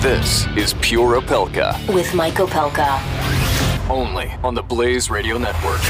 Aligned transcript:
This 0.00 0.46
is 0.56 0.74
Pure 0.80 1.20
Opelka, 1.20 1.92
with 1.92 2.14
Mike 2.14 2.34
Opelka. 2.34 3.00
only 3.90 4.28
on 4.44 4.54
the 4.54 4.62
Blaze 4.62 5.10
Radio 5.10 5.36
Network. 5.36 5.80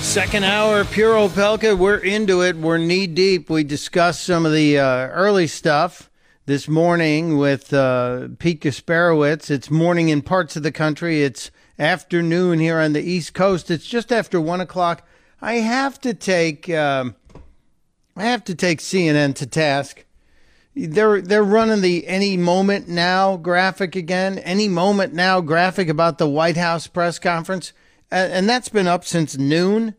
Second 0.00 0.44
hour, 0.44 0.84
Pure 0.84 1.28
Opelka. 1.28 1.76
We're 1.76 1.96
into 1.96 2.42
it. 2.42 2.54
We're 2.54 2.78
knee 2.78 3.08
deep. 3.08 3.50
We 3.50 3.64
discussed 3.64 4.22
some 4.22 4.46
of 4.46 4.52
the 4.52 4.78
uh, 4.78 5.08
early 5.08 5.48
stuff 5.48 6.08
this 6.46 6.68
morning 6.68 7.38
with 7.38 7.74
uh, 7.74 8.28
Pete 8.38 8.60
Gasparowitz. 8.60 9.50
It's 9.50 9.72
morning 9.72 10.08
in 10.08 10.22
parts 10.22 10.54
of 10.54 10.62
the 10.62 10.70
country. 10.70 11.24
It's 11.24 11.50
afternoon 11.80 12.60
here 12.60 12.78
on 12.78 12.92
the 12.92 13.02
East 13.02 13.34
Coast. 13.34 13.72
It's 13.72 13.86
just 13.86 14.12
after 14.12 14.40
one 14.40 14.60
o'clock. 14.60 15.04
I 15.40 15.54
have 15.54 16.00
to 16.02 16.14
take 16.14 16.70
um, 16.70 17.16
I 18.16 18.24
have 18.24 18.44
to 18.44 18.54
take 18.54 18.80
CNN 18.80 19.34
to 19.36 19.46
task. 19.46 20.04
They're 20.74 21.20
they're 21.20 21.42
running 21.42 21.82
the 21.82 22.06
any 22.06 22.36
moment 22.36 22.88
now 22.88 23.36
graphic 23.36 23.94
again. 23.94 24.38
Any 24.38 24.68
moment 24.68 25.12
now 25.12 25.40
graphic 25.40 25.88
about 25.88 26.18
the 26.18 26.28
White 26.28 26.56
House 26.56 26.86
press 26.86 27.18
conference, 27.18 27.72
and, 28.10 28.32
and 28.32 28.48
that's 28.48 28.70
been 28.70 28.86
up 28.86 29.04
since 29.04 29.36
noon. 29.36 29.94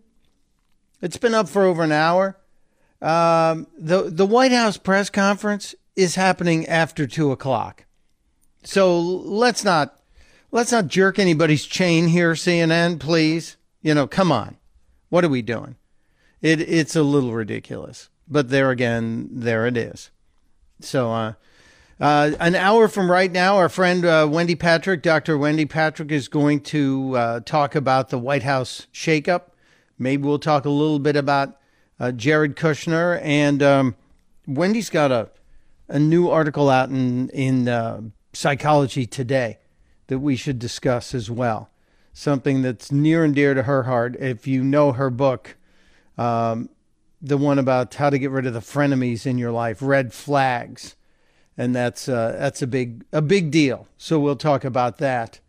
It's 1.01 1.17
been 1.17 1.35
up 1.35 1.47
for 1.47 1.63
over 1.63 1.83
an 1.83 1.91
hour. 1.91 2.37
Um, 3.01 3.67
the 3.77 4.09
the 4.09 4.25
White 4.25 4.51
House 4.51 4.77
press 4.77 5.09
conference 5.09 5.75
is 5.95 6.15
happening 6.15 6.65
after 6.65 7.05
two 7.05 7.31
o'clock. 7.31 7.85
So 8.63 8.99
let's 8.99 9.63
not 9.63 9.99
let's 10.51 10.71
not 10.71 10.87
jerk 10.87 11.19
anybody's 11.19 11.65
chain 11.65 12.07
here, 12.07 12.33
CNN. 12.33 12.99
Please, 12.99 13.57
you 13.81 13.93
know, 13.93 14.07
come 14.07 14.31
on. 14.31 14.57
What 15.09 15.23
are 15.23 15.29
we 15.29 15.43
doing? 15.43 15.75
It 16.43 16.61
it's 16.61 16.95
a 16.95 17.01
little 17.01 17.33
ridiculous, 17.33 18.09
but 18.27 18.49
there 18.49 18.69
again, 18.69 19.29
there 19.31 19.65
it 19.65 19.77
is. 19.77 20.11
So, 20.81 21.11
uh, 21.11 21.33
uh, 22.01 22.31
an 22.37 22.53
hour 22.53 22.89
from 22.89 23.09
right 23.09 23.31
now, 23.31 23.55
our 23.55 23.69
friend 23.69 24.03
uh, 24.03 24.27
Wendy 24.29 24.55
Patrick, 24.55 25.01
Dr. 25.01 25.37
Wendy 25.37 25.65
Patrick, 25.65 26.11
is 26.11 26.27
going 26.27 26.59
to 26.61 27.15
uh, 27.15 27.39
talk 27.39 27.75
about 27.75 28.09
the 28.09 28.19
White 28.19 28.43
House 28.43 28.87
shakeup. 28.93 29.53
Maybe 29.97 30.23
we'll 30.23 30.37
talk 30.37 30.65
a 30.65 30.69
little 30.69 30.99
bit 30.99 31.15
about 31.15 31.57
uh, 31.97 32.11
Jared 32.11 32.57
Kushner. 32.57 33.21
And 33.23 33.63
um, 33.63 33.95
Wendy's 34.45 34.89
got 34.89 35.13
a, 35.13 35.29
a 35.87 35.97
new 35.97 36.29
article 36.29 36.69
out 36.69 36.89
in, 36.89 37.29
in 37.29 37.69
uh, 37.69 38.01
Psychology 38.33 39.05
Today 39.05 39.59
that 40.07 40.19
we 40.19 40.35
should 40.35 40.59
discuss 40.59 41.15
as 41.15 41.31
well. 41.31 41.69
Something 42.11 42.63
that's 42.63 42.91
near 42.91 43.23
and 43.23 43.33
dear 43.33 43.53
to 43.53 43.63
her 43.63 43.83
heart. 43.83 44.17
If 44.19 44.45
you 44.45 44.61
know 44.61 44.91
her 44.91 45.09
book, 45.09 45.55
um, 46.17 46.69
the 47.21 47.37
one 47.37 47.57
about 47.57 47.93
how 47.95 48.09
to 48.09 48.19
get 48.19 48.31
rid 48.31 48.45
of 48.45 48.53
the 48.53 48.59
frenemies 48.59 49.25
in 49.25 49.37
your 49.37 49.51
life, 49.51 49.81
red 49.81 50.13
flags, 50.13 50.95
and 51.57 51.75
that's 51.75 52.09
uh, 52.09 52.35
that's 52.37 52.61
a 52.61 52.67
big 52.67 53.05
a 53.11 53.21
big 53.21 53.51
deal. 53.51 53.87
So 53.97 54.19
we'll 54.19 54.35
talk 54.35 54.63
about 54.63 54.97
that. 54.97 55.39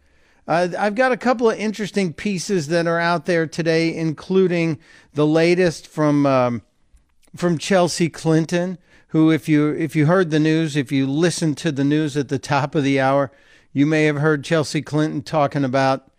Uh, 0.47 0.69
I've 0.79 0.95
got 0.95 1.13
a 1.13 1.17
couple 1.17 1.51
of 1.51 1.59
interesting 1.59 2.13
pieces 2.13 2.69
that 2.69 2.87
are 2.87 3.01
out 3.01 3.27
there 3.27 3.47
today, 3.47 3.95
including 3.95 4.79
the 5.15 5.27
latest 5.27 5.87
from 5.87 6.27
um, 6.27 6.63
from 7.35 7.59
Chelsea 7.59 8.09
Clinton, 8.09 8.79
who, 9.09 9.31
if 9.31 9.49
you 9.49 9.71
if 9.71 9.97
you 9.97 10.07
heard 10.07 10.31
the 10.31 10.39
news, 10.39 10.77
if 10.77 10.93
you 10.93 11.07
listened 11.07 11.57
to 11.59 11.73
the 11.73 11.85
news 11.85 12.17
at 12.17 12.29
the 12.29 12.39
top 12.39 12.75
of 12.75 12.85
the 12.85 13.01
hour, 13.01 13.33
you 13.73 13.87
may 13.87 14.05
have 14.05 14.17
heard 14.17 14.45
Chelsea 14.45 14.83
Clinton 14.83 15.23
talking 15.23 15.65
about 15.65 16.11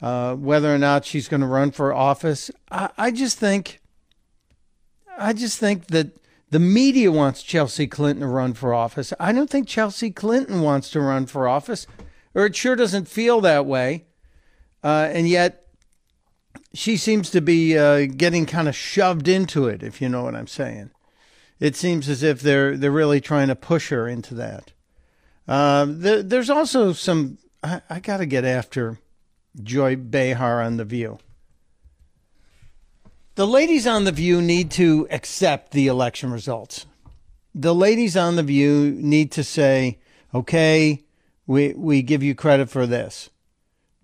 uh, 0.00 0.34
whether 0.34 0.74
or 0.74 0.78
not 0.78 1.04
she's 1.04 1.28
going 1.28 1.40
to 1.42 1.46
run 1.46 1.70
for 1.70 1.92
office. 1.92 2.50
I, 2.70 2.90
I 2.96 3.10
just 3.10 3.38
think 3.38 3.80
I 5.18 5.32
just 5.32 5.58
think 5.58 5.88
that 5.88 6.16
the 6.50 6.58
media 6.58 7.10
wants 7.10 7.42
Chelsea 7.42 7.86
Clinton 7.86 8.20
to 8.20 8.28
run 8.28 8.54
for 8.54 8.72
office. 8.72 9.12
I 9.18 9.32
don't 9.32 9.50
think 9.50 9.66
Chelsea 9.66 10.10
Clinton 10.10 10.62
wants 10.62 10.90
to 10.90 11.00
run 11.00 11.26
for 11.26 11.48
office, 11.48 11.86
or 12.34 12.46
it 12.46 12.54
sure 12.54 12.76
doesn't 12.76 13.08
feel 13.08 13.40
that 13.40 13.66
way. 13.66 14.04
Uh, 14.84 15.08
and 15.10 15.28
yet, 15.28 15.66
she 16.72 16.96
seems 16.96 17.30
to 17.30 17.40
be 17.40 17.76
uh, 17.76 18.06
getting 18.06 18.46
kind 18.46 18.68
of 18.68 18.76
shoved 18.76 19.26
into 19.28 19.66
it, 19.66 19.82
if 19.82 20.00
you 20.00 20.08
know 20.08 20.22
what 20.22 20.36
I'm 20.36 20.46
saying. 20.46 20.90
It 21.58 21.74
seems 21.74 22.08
as 22.08 22.22
if 22.22 22.40
they're 22.40 22.76
they're 22.76 22.90
really 22.90 23.20
trying 23.20 23.48
to 23.48 23.56
push 23.56 23.88
her 23.88 24.06
into 24.06 24.34
that. 24.34 24.72
Uh, 25.48 25.86
there, 25.88 26.22
there's 26.22 26.50
also 26.50 26.92
some. 26.92 27.38
I, 27.62 27.80
I 27.88 28.00
got 28.00 28.18
to 28.18 28.26
get 28.26 28.44
after 28.44 28.98
Joy 29.62 29.96
Behar 29.96 30.62
on 30.62 30.76
the 30.76 30.84
View. 30.84 31.18
The 33.36 33.46
ladies 33.46 33.86
on 33.86 34.04
The 34.04 34.12
View 34.12 34.40
need 34.40 34.70
to 34.72 35.06
accept 35.10 35.72
the 35.72 35.88
election 35.88 36.32
results. 36.32 36.86
The 37.54 37.74
ladies 37.74 38.16
on 38.16 38.36
The 38.36 38.42
View 38.42 38.96
need 38.98 39.30
to 39.32 39.44
say, 39.44 39.98
okay, 40.34 41.02
we, 41.46 41.74
we 41.74 42.00
give 42.00 42.22
you 42.22 42.34
credit 42.34 42.70
for 42.70 42.86
this. 42.86 43.28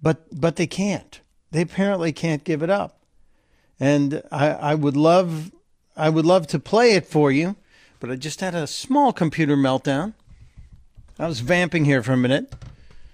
But, 0.03 0.39
but 0.39 0.57
they 0.57 0.67
can't. 0.67 1.19
They 1.51 1.63
apparently 1.63 2.13
can't 2.13 2.45
give 2.45 2.63
it 2.63 2.69
up. 2.69 3.01
And 3.81 4.23
I, 4.31 4.51
I 4.51 4.75
would 4.75 4.99
love, 4.99 5.51
I 5.97 6.11
would 6.11 6.27
love 6.27 6.47
to 6.49 6.59
play 6.59 6.93
it 6.93 7.07
for 7.07 7.33
you, 7.33 7.57
but 8.01 8.11
I 8.11 8.17
just 8.17 8.43
had 8.43 8.55
a 8.55 8.67
small 8.67 9.15
computer 9.15 9.57
meltdown. 9.57 10.13
I 11.19 11.27
was 11.27 11.41
vamping 11.41 11.87
here 11.87 12.03
for 12.03 12.13
a 12.13 12.19
minute. 12.19 12.53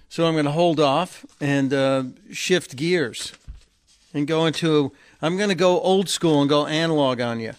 So 0.09 0.27
I'm 0.27 0.35
going 0.35 0.47
to 0.47 0.51
hold 0.51 0.81
off 0.81 1.25
and 1.41 1.73
uh, 1.73 2.03
shift 2.33 2.75
gears 2.75 3.35
and 4.13 4.27
go 4.27 4.47
into 4.47 4.91
I'm 5.21 5.37
going 5.37 5.49
to 5.49 5.57
go 5.57 5.81
old 5.81 6.09
school 6.09 6.41
and 6.41 6.49
go 6.49 6.67
analog 6.67 7.21
on 7.21 7.41
you. 7.41 7.53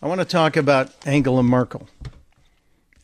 I 0.00 0.08
want 0.08 0.22
to 0.22 0.24
talk 0.24 0.56
about 0.56 0.90
Angela 1.04 1.42
Merkel. 1.42 1.86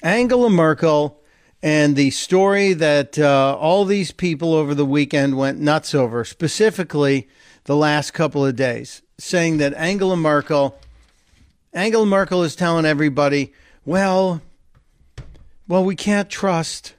Angela 0.02 0.48
Merkel 0.48 1.20
and 1.62 1.94
the 1.94 2.10
story 2.10 2.72
that 2.72 3.18
uh, 3.18 3.56
all 3.60 3.84
these 3.84 4.10
people 4.10 4.54
over 4.54 4.74
the 4.74 4.86
weekend 4.86 5.36
went 5.36 5.60
nuts 5.60 5.94
over, 5.94 6.24
specifically 6.24 7.28
the 7.64 7.76
last 7.76 8.12
couple 8.12 8.44
of 8.44 8.56
days, 8.56 9.02
saying 9.18 9.58
that 9.58 9.74
Angela 9.74 10.16
Merkel, 10.16 10.78
Angela 11.74 12.06
Merkel 12.06 12.42
is 12.42 12.56
telling 12.56 12.86
everybody, 12.86 13.52
well, 13.84 14.40
well, 15.68 15.84
we 15.84 15.94
can't 15.94 16.30
trust 16.30 16.94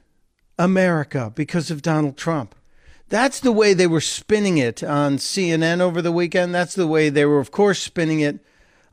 America 0.56 1.32
because 1.34 1.72
of 1.72 1.82
Donald 1.82 2.16
Trump. 2.16 2.54
That's 3.14 3.38
the 3.38 3.52
way 3.52 3.74
they 3.74 3.86
were 3.86 4.00
spinning 4.00 4.58
it 4.58 4.82
on 4.82 5.18
CNN 5.18 5.80
over 5.80 6.02
the 6.02 6.10
weekend. 6.10 6.52
That's 6.52 6.74
the 6.74 6.88
way 6.88 7.10
they 7.10 7.24
were, 7.24 7.38
of 7.38 7.52
course, 7.52 7.80
spinning 7.80 8.18
it 8.18 8.40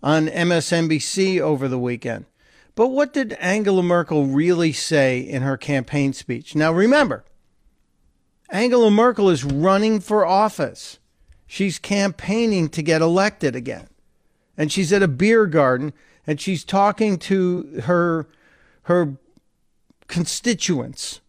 on 0.04 0.28
MSNBC 0.28 1.40
over 1.40 1.68
the 1.68 1.80
weekend. 1.80 2.26
But 2.76 2.90
what 2.90 3.14
did 3.14 3.34
Angela 3.40 3.82
Merkel 3.82 4.28
really 4.28 4.74
say 4.74 5.20
in 5.20 5.42
her 5.42 5.58
campaign 5.58 6.14
speech? 6.14 6.54
Now, 6.54 6.72
remember, 6.72 7.26
Angela 8.52 8.92
Merkel 8.92 9.28
is 9.28 9.44
running 9.44 10.00
for 10.00 10.24
office. 10.24 11.00
She's 11.48 11.80
campaigning 11.80 12.70
to 12.70 12.84
get 12.84 13.02
elected 13.02 13.56
again. 13.56 13.88
And 14.56 14.72
she's 14.72 14.94
at 14.94 15.02
a 15.02 15.08
beer 15.08 15.48
garden 15.48 15.94
and 16.28 16.40
she's 16.40 16.64
talking 16.64 17.18
to 17.18 17.82
her 17.86 18.28
her 18.84 19.18
constituents 20.08 21.22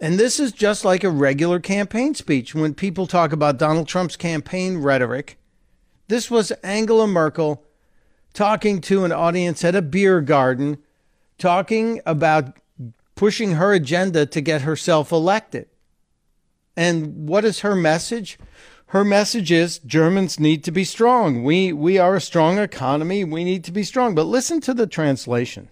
and 0.00 0.18
this 0.18 0.38
is 0.38 0.52
just 0.52 0.84
like 0.84 1.02
a 1.02 1.10
regular 1.10 1.58
campaign 1.58 2.14
speech. 2.14 2.54
When 2.54 2.74
people 2.74 3.06
talk 3.06 3.32
about 3.32 3.58
Donald 3.58 3.88
Trump's 3.88 4.16
campaign 4.16 4.78
rhetoric, 4.78 5.38
this 6.06 6.30
was 6.30 6.50
Angela 6.62 7.06
Merkel 7.06 7.64
talking 8.32 8.80
to 8.82 9.04
an 9.04 9.12
audience 9.12 9.64
at 9.64 9.74
a 9.74 9.82
beer 9.82 10.20
garden, 10.20 10.78
talking 11.38 12.00
about 12.06 12.56
pushing 13.14 13.52
her 13.52 13.72
agenda 13.72 14.24
to 14.26 14.40
get 14.40 14.62
herself 14.62 15.10
elected. 15.10 15.66
And 16.76 17.28
what 17.28 17.44
is 17.44 17.60
her 17.60 17.74
message? 17.74 18.38
Her 18.86 19.04
message 19.04 19.50
is 19.50 19.80
Germans 19.80 20.38
need 20.38 20.62
to 20.64 20.70
be 20.70 20.84
strong. 20.84 21.42
We, 21.42 21.72
we 21.72 21.98
are 21.98 22.14
a 22.14 22.20
strong 22.20 22.58
economy. 22.58 23.24
We 23.24 23.42
need 23.42 23.64
to 23.64 23.72
be 23.72 23.82
strong. 23.82 24.14
But 24.14 24.24
listen 24.24 24.60
to 24.62 24.72
the 24.72 24.86
translation. 24.86 25.68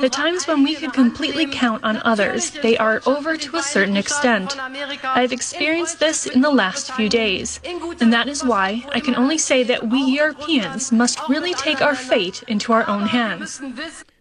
The 0.00 0.10
times 0.12 0.46
when 0.46 0.62
we 0.62 0.74
could 0.76 0.92
completely 0.92 1.46
count 1.46 1.82
on 1.82 1.96
others, 2.04 2.50
they 2.50 2.76
are 2.76 3.00
over 3.06 3.36
to 3.36 3.56
a 3.56 3.62
certain 3.62 3.96
extent. 3.96 4.56
I've 4.58 5.32
experienced 5.32 5.98
this 6.00 6.26
in 6.26 6.42
the 6.42 6.50
last 6.50 6.92
few 6.92 7.08
days, 7.08 7.60
and 7.64 8.12
that 8.12 8.28
is 8.28 8.44
why 8.44 8.84
I 8.92 9.00
can 9.00 9.16
only 9.16 9.38
say 9.38 9.62
that 9.64 9.88
we 9.88 10.02
Europeans 10.02 10.92
must 10.92 11.26
really 11.28 11.54
take 11.54 11.80
our 11.80 11.94
fate 11.94 12.42
into 12.48 12.72
our 12.72 12.86
own 12.86 13.06
hands. 13.06 13.62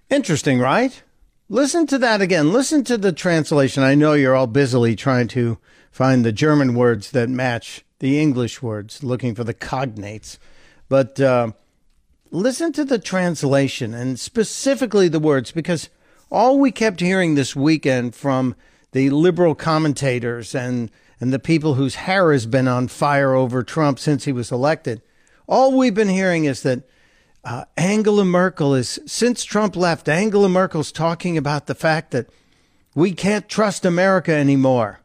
Interesting, 0.09 0.59
right? 0.59 1.03
Listen 1.49 1.85
to 1.87 1.97
that 1.97 2.21
again. 2.21 2.53
Listen 2.53 2.83
to 2.85 2.97
the 2.97 3.11
translation. 3.11 3.83
I 3.83 3.95
know 3.95 4.13
you're 4.13 4.35
all 4.35 4.47
busily 4.47 4.95
trying 4.95 5.27
to 5.29 5.57
find 5.91 6.23
the 6.23 6.31
German 6.31 6.75
words 6.75 7.11
that 7.11 7.27
match 7.27 7.83
the 7.99 8.19
English 8.19 8.61
words, 8.61 9.03
looking 9.03 9.35
for 9.35 9.43
the 9.43 9.53
cognates. 9.53 10.37
But 10.87 11.19
uh, 11.19 11.51
listen 12.31 12.71
to 12.73 12.85
the 12.85 12.99
translation 12.99 13.93
and 13.93 14.19
specifically 14.19 15.07
the 15.07 15.19
words 15.19 15.51
because 15.51 15.89
all 16.31 16.59
we 16.59 16.71
kept 16.71 16.99
hearing 16.99 17.35
this 17.35 17.55
weekend 17.55 18.15
from 18.15 18.55
the 18.91 19.09
liberal 19.09 19.55
commentators 19.55 20.53
and 20.53 20.91
and 21.21 21.33
the 21.33 21.39
people 21.39 21.73
whose 21.73 21.95
hair 21.95 22.31
has 22.31 22.45
been 22.45 22.67
on 22.67 22.87
fire 22.87 23.33
over 23.33 23.61
Trump 23.61 23.99
since 23.99 24.25
he 24.25 24.31
was 24.31 24.51
elected 24.51 25.01
All 25.47 25.75
we've 25.75 25.95
been 25.95 26.09
hearing 26.09 26.45
is 26.45 26.61
that 26.61 26.83
uh, 27.43 27.65
Angela 27.75 28.25
Merkel 28.25 28.75
is, 28.75 28.99
since 29.05 29.43
Trump 29.43 29.75
left, 29.75 30.07
Angela 30.07 30.49
Merkel's 30.49 30.91
talking 30.91 31.37
about 31.37 31.65
the 31.65 31.75
fact 31.75 32.11
that 32.11 32.29
we 32.93 33.13
can't 33.13 33.49
trust 33.49 33.85
America 33.85 34.31
anymore. 34.31 34.99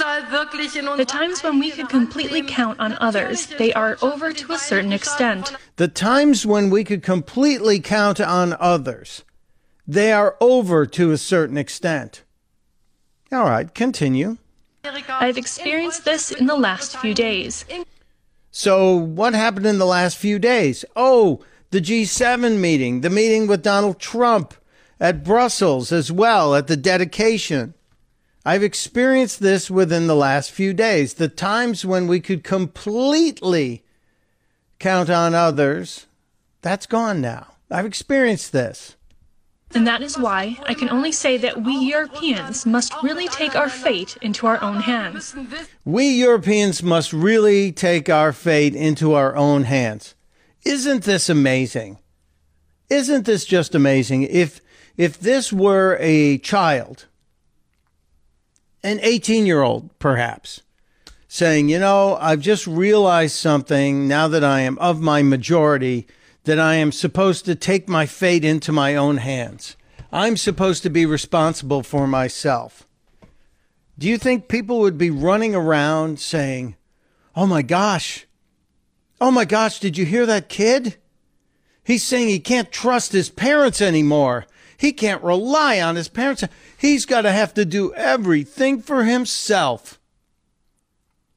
The 0.00 1.06
times 1.06 1.42
when 1.42 1.58
we 1.58 1.70
could 1.70 1.90
completely 1.90 2.42
count 2.42 2.80
on 2.80 2.96
others, 3.00 3.46
they 3.46 3.72
are 3.74 3.98
over 4.00 4.32
to 4.32 4.52
a 4.52 4.58
certain 4.58 4.92
extent. 4.92 5.54
The 5.76 5.88
times 5.88 6.46
when 6.46 6.70
we 6.70 6.84
could 6.84 7.02
completely 7.02 7.80
count 7.80 8.18
on 8.18 8.56
others, 8.58 9.24
they 9.86 10.10
are 10.10 10.36
over 10.40 10.86
to 10.86 11.12
a 11.12 11.18
certain 11.18 11.58
extent. 11.58 12.24
All 13.30 13.44
right, 13.44 13.74
continue. 13.74 14.38
I've 14.84 15.36
experienced 15.36 16.06
this 16.06 16.30
in 16.30 16.46
the 16.46 16.56
last 16.56 16.96
few 16.96 17.12
days. 17.12 17.66
So, 18.50 18.96
what 18.96 19.34
happened 19.34 19.66
in 19.66 19.78
the 19.78 19.86
last 19.86 20.16
few 20.16 20.38
days? 20.38 20.84
Oh, 20.96 21.44
the 21.70 21.80
G7 21.80 22.58
meeting, 22.58 23.02
the 23.02 23.10
meeting 23.10 23.46
with 23.46 23.62
Donald 23.62 23.98
Trump 24.00 24.54
at 24.98 25.22
Brussels 25.22 25.92
as 25.92 26.10
well, 26.10 26.54
at 26.54 26.66
the 26.66 26.76
dedication. 26.76 27.74
I've 28.44 28.62
experienced 28.62 29.40
this 29.40 29.70
within 29.70 30.06
the 30.06 30.16
last 30.16 30.50
few 30.50 30.72
days. 30.72 31.14
The 31.14 31.28
times 31.28 31.84
when 31.84 32.06
we 32.06 32.20
could 32.20 32.42
completely 32.42 33.84
count 34.78 35.10
on 35.10 35.34
others, 35.34 36.06
that's 36.62 36.86
gone 36.86 37.20
now. 37.20 37.48
I've 37.70 37.86
experienced 37.86 38.52
this. 38.52 38.96
And 39.72 39.86
that 39.86 40.02
is 40.02 40.18
why 40.18 40.58
I 40.66 40.74
can 40.74 40.90
only 40.90 41.12
say 41.12 41.36
that 41.36 41.62
we 41.62 41.76
Europeans 41.76 42.66
must 42.66 42.92
really 43.02 43.28
take 43.28 43.54
our 43.54 43.68
fate 43.68 44.16
into 44.20 44.46
our 44.46 44.60
own 44.60 44.80
hands. 44.80 45.36
We 45.84 46.08
Europeans 46.08 46.82
must 46.82 47.12
really 47.12 47.70
take 47.70 48.08
our 48.08 48.32
fate 48.32 48.74
into 48.74 49.14
our 49.14 49.36
own 49.36 49.64
hands. 49.64 50.16
Isn't 50.64 51.04
this 51.04 51.28
amazing? 51.28 51.98
Isn't 52.88 53.26
this 53.26 53.44
just 53.44 53.74
amazing? 53.74 54.24
If 54.24 54.60
if 54.96 55.20
this 55.20 55.52
were 55.52 55.96
a 56.00 56.38
child, 56.38 57.06
an 58.82 59.00
18 59.02 59.46
year 59.46 59.62
old 59.62 59.96
perhaps, 59.98 60.62
saying, 61.28 61.68
you 61.68 61.78
know, 61.78 62.16
I've 62.20 62.40
just 62.40 62.66
realized 62.66 63.36
something 63.36 64.08
now 64.08 64.28
that 64.28 64.44
I 64.44 64.60
am 64.60 64.78
of 64.78 65.00
my 65.00 65.22
majority 65.22 66.06
that 66.44 66.58
I 66.58 66.76
am 66.76 66.92
supposed 66.92 67.44
to 67.44 67.54
take 67.54 67.88
my 67.88 68.06
fate 68.06 68.44
into 68.44 68.72
my 68.72 68.96
own 68.96 69.18
hands. 69.18 69.76
I'm 70.12 70.36
supposed 70.36 70.82
to 70.82 70.90
be 70.90 71.06
responsible 71.06 71.82
for 71.82 72.06
myself. 72.06 72.86
Do 73.98 74.08
you 74.08 74.16
think 74.16 74.48
people 74.48 74.80
would 74.80 74.96
be 74.96 75.10
running 75.10 75.54
around 75.54 76.18
saying, 76.18 76.76
oh 77.36 77.46
my 77.46 77.62
gosh, 77.62 78.26
oh 79.20 79.30
my 79.30 79.44
gosh, 79.44 79.78
did 79.78 79.98
you 79.98 80.06
hear 80.06 80.26
that 80.26 80.48
kid? 80.48 80.96
He's 81.84 82.02
saying 82.02 82.28
he 82.28 82.40
can't 82.40 82.72
trust 82.72 83.12
his 83.12 83.28
parents 83.28 83.80
anymore. 83.80 84.46
He 84.80 84.94
can't 84.94 85.22
rely 85.22 85.78
on 85.78 85.96
his 85.96 86.08
parents. 86.08 86.42
He's 86.78 87.04
got 87.04 87.22
to 87.22 87.32
have 87.32 87.52
to 87.52 87.66
do 87.66 87.92
everything 87.92 88.80
for 88.80 89.04
himself. 89.04 90.00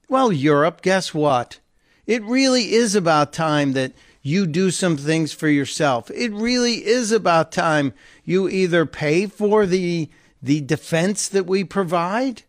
Well, 0.08 0.32
Europe, 0.32 0.82
guess 0.82 1.14
what? 1.14 1.60
It 2.08 2.24
really 2.24 2.72
is 2.72 2.96
about 2.96 3.34
time 3.34 3.74
that 3.74 3.92
you 4.22 4.48
do 4.48 4.72
some 4.72 4.96
things 4.96 5.34
for 5.34 5.50
yourself. 5.50 6.10
It 6.12 6.32
really 6.32 6.86
is 6.86 7.12
about 7.12 7.52
time 7.52 7.94
you 8.24 8.48
either 8.48 8.86
pay 8.86 9.26
for 9.26 9.66
the 9.66 10.10
the 10.42 10.62
defense 10.62 11.28
that 11.28 11.46
we 11.46 11.66
provide 11.66 12.44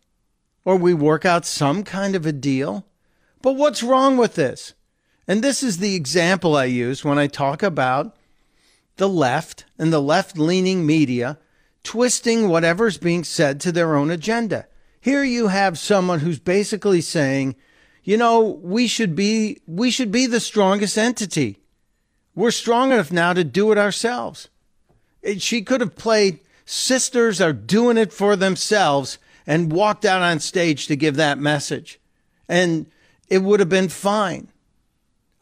or 0.63 0.77
we 0.77 0.93
work 0.93 1.25
out 1.25 1.45
some 1.45 1.83
kind 1.83 2.15
of 2.15 2.25
a 2.25 2.31
deal. 2.31 2.85
But 3.41 3.57
what's 3.57 3.83
wrong 3.83 4.15
with 4.15 4.35
this? 4.35 4.73
And 5.27 5.41
this 5.41 5.61
is 5.61 5.79
the 5.79 5.95
example 5.95 6.55
I 6.55 6.65
use 6.65 7.03
when 7.03 7.17
I 7.17 7.27
talk 7.27 7.61
about 7.61 8.15
the 8.97 9.09
left 9.09 9.65
and 9.77 9.91
the 9.91 10.01
left 10.01 10.37
leaning 10.37 10.85
media 10.85 11.37
twisting 11.83 12.49
whatever's 12.49 12.97
being 12.97 13.23
said 13.23 13.59
to 13.61 13.71
their 13.71 13.95
own 13.95 14.09
agenda. 14.09 14.67
Here 14.99 15.23
you 15.23 15.47
have 15.47 15.77
someone 15.77 16.19
who's 16.19 16.39
basically 16.39 17.01
saying, 17.01 17.55
you 18.03 18.17
know, 18.17 18.41
we 18.41 18.87
should 18.87 19.15
be 19.15 19.61
we 19.67 19.91
should 19.91 20.11
be 20.11 20.25
the 20.25 20.39
strongest 20.39 20.97
entity. 20.97 21.59
We're 22.33 22.51
strong 22.51 22.91
enough 22.91 23.11
now 23.11 23.33
to 23.33 23.43
do 23.43 23.71
it 23.71 23.77
ourselves. 23.77 24.49
She 25.37 25.61
could 25.61 25.81
have 25.81 25.95
played 25.95 26.39
sisters 26.65 27.39
are 27.39 27.53
doing 27.53 27.97
it 27.97 28.11
for 28.11 28.35
themselves 28.35 29.17
and 29.47 29.71
walked 29.71 30.05
out 30.05 30.21
on 30.21 30.39
stage 30.39 30.87
to 30.87 30.95
give 30.95 31.15
that 31.15 31.37
message. 31.37 31.99
And 32.49 32.87
it 33.29 33.39
would 33.39 33.59
have 33.59 33.69
been 33.69 33.89
fine. 33.89 34.49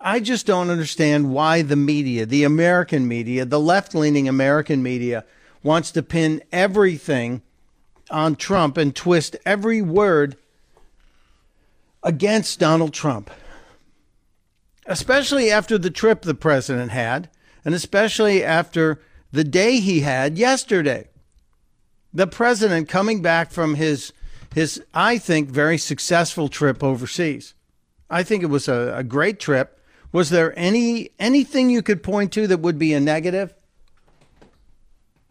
I 0.04 0.20
just 0.20 0.46
don't 0.46 0.70
understand 0.70 1.34
why 1.34 1.62
the 1.62 1.76
media, 1.76 2.26
the 2.26 2.44
American 2.44 3.08
media, 3.08 3.46
the 3.46 3.60
left 3.60 3.96
leaning 3.96 4.28
American 4.28 4.84
media, 4.84 5.24
wants 5.64 5.92
to 5.92 6.04
pin 6.04 6.44
everything 6.52 7.42
on 8.12 8.36
Trump 8.36 8.78
and 8.78 8.94
twist 8.94 9.38
every 9.46 9.82
word 9.82 10.36
against 12.04 12.60
Donald 12.60 12.94
Trump 12.94 13.32
especially 14.86 15.52
after 15.52 15.78
the 15.78 15.90
trip 15.90 16.22
the 16.22 16.34
president 16.34 16.92
had, 16.92 17.30
and 17.64 17.74
especially 17.74 18.44
after 18.44 19.02
the 19.32 19.44
day 19.44 19.80
he 19.80 20.02
had 20.02 20.38
yesterday. 20.38 21.08
The 22.14 22.28
president 22.28 22.90
coming 22.90 23.22
back 23.22 23.52
from 23.52 23.76
his 23.76 24.14
his 24.54 24.84
I 24.94 25.18
think 25.18 25.50
very 25.50 25.80
successful 25.80 26.48
trip 26.48 26.84
overseas. 26.84 27.56
I 28.10 28.22
think 28.22 28.44
it 28.44 28.48
was 28.48 28.68
a, 28.68 28.94
a 28.98 29.04
great 29.04 29.40
trip. 29.40 29.80
Was 30.14 30.30
there 30.30 30.58
any 30.58 31.10
anything 31.20 31.70
you 31.70 31.82
could 31.82 32.04
point 32.04 32.32
to 32.34 32.48
that 32.48 32.62
would 32.62 32.80
be 32.80 32.94
a 32.94 33.00
negative? 33.02 33.54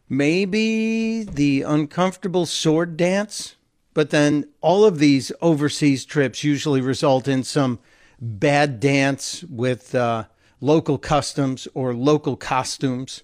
Maybe 0.09 1.23
the 1.23 1.63
uncomfortable 1.63 2.45
sword 2.45 2.99
dance, 2.99 3.57
but 3.95 4.11
then 4.11 4.49
all 4.61 4.85
of 4.85 4.99
these 4.99 5.33
overseas 5.41 6.05
trips 6.05 6.45
usually 6.45 6.83
result 6.83 7.27
in 7.29 7.45
some 7.45 7.79
bad 8.21 8.81
dance 8.81 9.45
with 9.45 9.95
uh, 9.95 10.25
local 10.61 10.99
customs 10.99 11.69
or 11.75 11.95
local 11.95 12.37
costumes? 12.37 13.23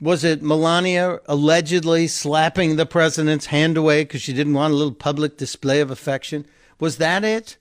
Was 0.00 0.24
it 0.24 0.42
Melania 0.42 1.20
allegedly 1.26 2.06
slapping 2.08 2.76
the 2.76 2.86
president's 2.86 3.46
hand 3.46 3.76
away 3.76 4.04
because 4.04 4.22
she 4.22 4.32
didn't 4.32 4.54
want 4.54 4.72
a 4.72 4.76
little 4.76 4.94
public 4.94 5.36
display 5.36 5.80
of 5.80 5.90
affection? 5.90 6.46
Was 6.78 6.96
that 6.96 7.22
it? 7.22 7.56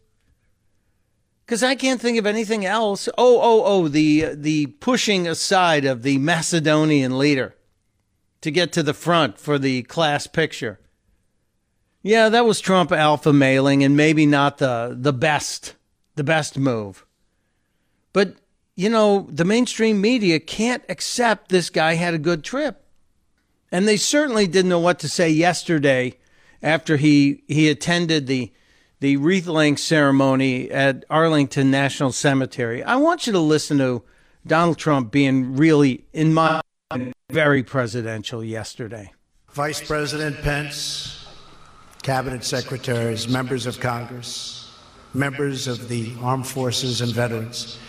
Because 1.49 1.63
I 1.63 1.73
can't 1.73 1.99
think 1.99 2.19
of 2.19 2.27
anything 2.27 2.63
else. 2.63 3.09
Oh, 3.17 3.39
oh, 3.41 3.63
oh, 3.65 3.87
the 3.87 4.35
the 4.35 4.67
pushing 4.67 5.27
aside 5.27 5.83
of 5.83 6.03
the 6.03 6.19
Macedonian 6.19 7.17
leader 7.17 7.55
to 8.41 8.51
get 8.51 8.71
to 8.73 8.83
the 8.83 8.93
front 8.93 9.39
for 9.39 9.57
the 9.57 9.81
class 9.81 10.27
picture. 10.27 10.79
Yeah, 12.03 12.29
that 12.29 12.45
was 12.45 12.59
Trump 12.59 12.91
alpha 12.91 13.33
mailing 13.33 13.83
and 13.83 13.97
maybe 13.97 14.27
not 14.27 14.59
the 14.59 14.95
the 14.95 15.11
best 15.11 15.73
the 16.13 16.23
best 16.23 16.55
move. 16.55 17.03
But, 18.13 18.35
you 18.75 18.91
know, 18.91 19.27
the 19.31 19.43
mainstream 19.43 19.99
media 19.99 20.39
can't 20.39 20.83
accept 20.87 21.49
this 21.49 21.71
guy 21.71 21.95
had 21.95 22.13
a 22.13 22.19
good 22.19 22.43
trip. 22.43 22.85
And 23.71 23.87
they 23.87 23.97
certainly 23.97 24.45
didn't 24.45 24.69
know 24.69 24.77
what 24.77 24.99
to 24.99 25.09
say 25.09 25.31
yesterday 25.31 26.19
after 26.61 26.97
he, 26.97 27.43
he 27.47 27.69
attended 27.69 28.27
the, 28.27 28.51
the 28.99 29.17
wreath 29.17 29.47
laying 29.47 29.77
ceremony 29.77 30.69
at 30.69 31.05
Arlington 31.09 31.71
National 31.71 32.11
Cemetery. 32.11 32.83
I 32.83 32.97
want 32.97 33.27
you 33.27 33.33
to 33.33 33.39
listen 33.39 33.77
to 33.77 34.03
Donald 34.45 34.77
Trump 34.77 35.11
being 35.11 35.55
really, 35.55 36.05
in 36.13 36.33
my 36.33 36.61
very 37.29 37.63
presidential 37.63 38.43
yesterday. 38.43 39.13
Vice 39.51 39.85
President 39.85 40.41
Pence, 40.41 41.27
cabinet 42.01 42.43
secretaries, 42.43 43.27
members 43.27 43.65
of 43.65 43.79
Congress, 43.79 44.77
members 45.13 45.67
of 45.67 45.87
the 45.89 46.13
armed 46.21 46.47
forces 46.47 47.01
and 47.01 47.11
veterans. 47.11 47.79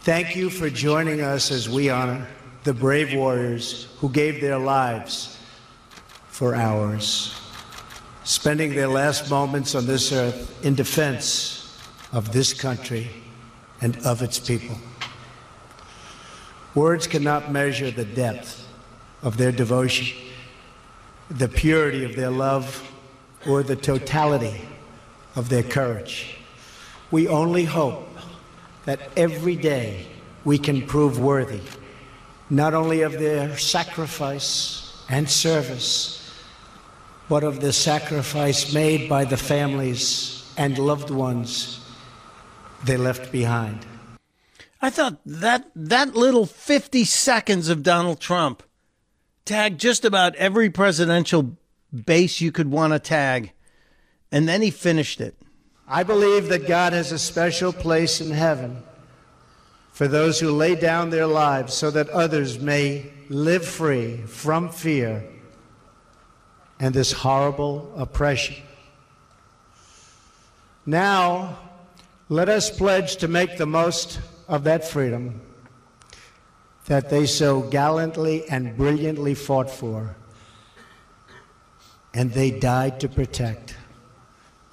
Thank 0.00 0.36
you 0.36 0.50
for 0.50 0.68
joining 0.70 1.20
us 1.20 1.50
as 1.50 1.68
we 1.68 1.90
honor 1.90 2.26
the 2.64 2.74
brave 2.74 3.14
warriors 3.14 3.88
who 3.98 4.08
gave 4.08 4.40
their 4.40 4.58
lives 4.58 5.38
for 6.28 6.54
ours, 6.54 7.38
spending 8.24 8.74
their 8.74 8.88
last 8.88 9.30
moments 9.30 9.74
on 9.74 9.86
this 9.86 10.12
earth 10.12 10.64
in 10.64 10.74
defense 10.74 11.78
of 12.12 12.32
this 12.32 12.52
country 12.52 13.08
and 13.80 13.96
of 14.04 14.22
its 14.22 14.38
people. 14.38 14.76
Words 16.74 17.06
cannot 17.06 17.52
measure 17.52 17.90
the 17.90 18.04
depth 18.04 18.66
of 19.22 19.36
their 19.36 19.52
devotion, 19.52 20.16
the 21.30 21.48
purity 21.48 22.04
of 22.04 22.16
their 22.16 22.30
love, 22.30 22.90
or 23.46 23.62
the 23.62 23.76
totality 23.76 24.60
of 25.36 25.48
their 25.48 25.62
courage. 25.62 26.36
We 27.10 27.28
only 27.28 27.64
hope 27.64 28.08
that 28.86 29.10
every 29.16 29.56
day 29.56 30.06
we 30.44 30.58
can 30.58 30.86
prove 30.86 31.18
worthy 31.18 31.60
not 32.50 32.74
only 32.74 33.02
of 33.02 33.12
their 33.12 33.56
sacrifice 33.56 35.04
and 35.08 35.28
service, 35.28 36.23
but 37.34 37.42
of 37.42 37.58
the 37.58 37.72
sacrifice 37.72 38.72
made 38.72 39.08
by 39.08 39.24
the 39.24 39.36
families 39.36 40.48
and 40.56 40.78
loved 40.78 41.10
ones 41.10 41.80
they 42.84 42.96
left 42.96 43.32
behind. 43.32 43.84
I 44.80 44.88
thought 44.88 45.18
that 45.26 45.68
that 45.74 46.14
little 46.14 46.46
50 46.46 47.02
seconds 47.02 47.68
of 47.68 47.82
Donald 47.82 48.20
Trump 48.20 48.62
tagged 49.44 49.80
just 49.80 50.04
about 50.04 50.36
every 50.36 50.70
presidential 50.70 51.56
base 51.92 52.40
you 52.40 52.52
could 52.52 52.70
want 52.70 52.92
to 52.92 53.00
tag. 53.00 53.50
And 54.30 54.48
then 54.48 54.62
he 54.62 54.70
finished 54.70 55.20
it. 55.20 55.34
I 55.88 56.04
believe 56.04 56.48
that 56.50 56.68
God 56.68 56.92
has 56.92 57.10
a 57.10 57.18
special 57.18 57.72
place 57.72 58.20
in 58.20 58.30
heaven 58.30 58.80
for 59.90 60.06
those 60.06 60.38
who 60.38 60.52
lay 60.52 60.76
down 60.76 61.10
their 61.10 61.26
lives 61.26 61.74
so 61.74 61.90
that 61.90 62.08
others 62.10 62.60
may 62.60 63.10
live 63.28 63.66
free 63.66 64.18
from 64.18 64.68
fear 64.68 65.28
and 66.84 66.92
this 66.92 67.12
horrible 67.12 67.90
oppression. 67.96 68.54
Now, 70.84 71.58
let 72.28 72.50
us 72.50 72.68
pledge 72.68 73.16
to 73.16 73.26
make 73.26 73.56
the 73.56 73.64
most 73.64 74.20
of 74.48 74.64
that 74.64 74.86
freedom 74.86 75.40
that 76.84 77.08
they 77.08 77.24
so 77.24 77.62
gallantly 77.62 78.46
and 78.50 78.76
brilliantly 78.76 79.34
fought 79.34 79.70
for 79.70 80.14
and 82.12 82.30
they 82.32 82.50
died 82.50 83.00
to 83.00 83.08
protect. 83.08 83.76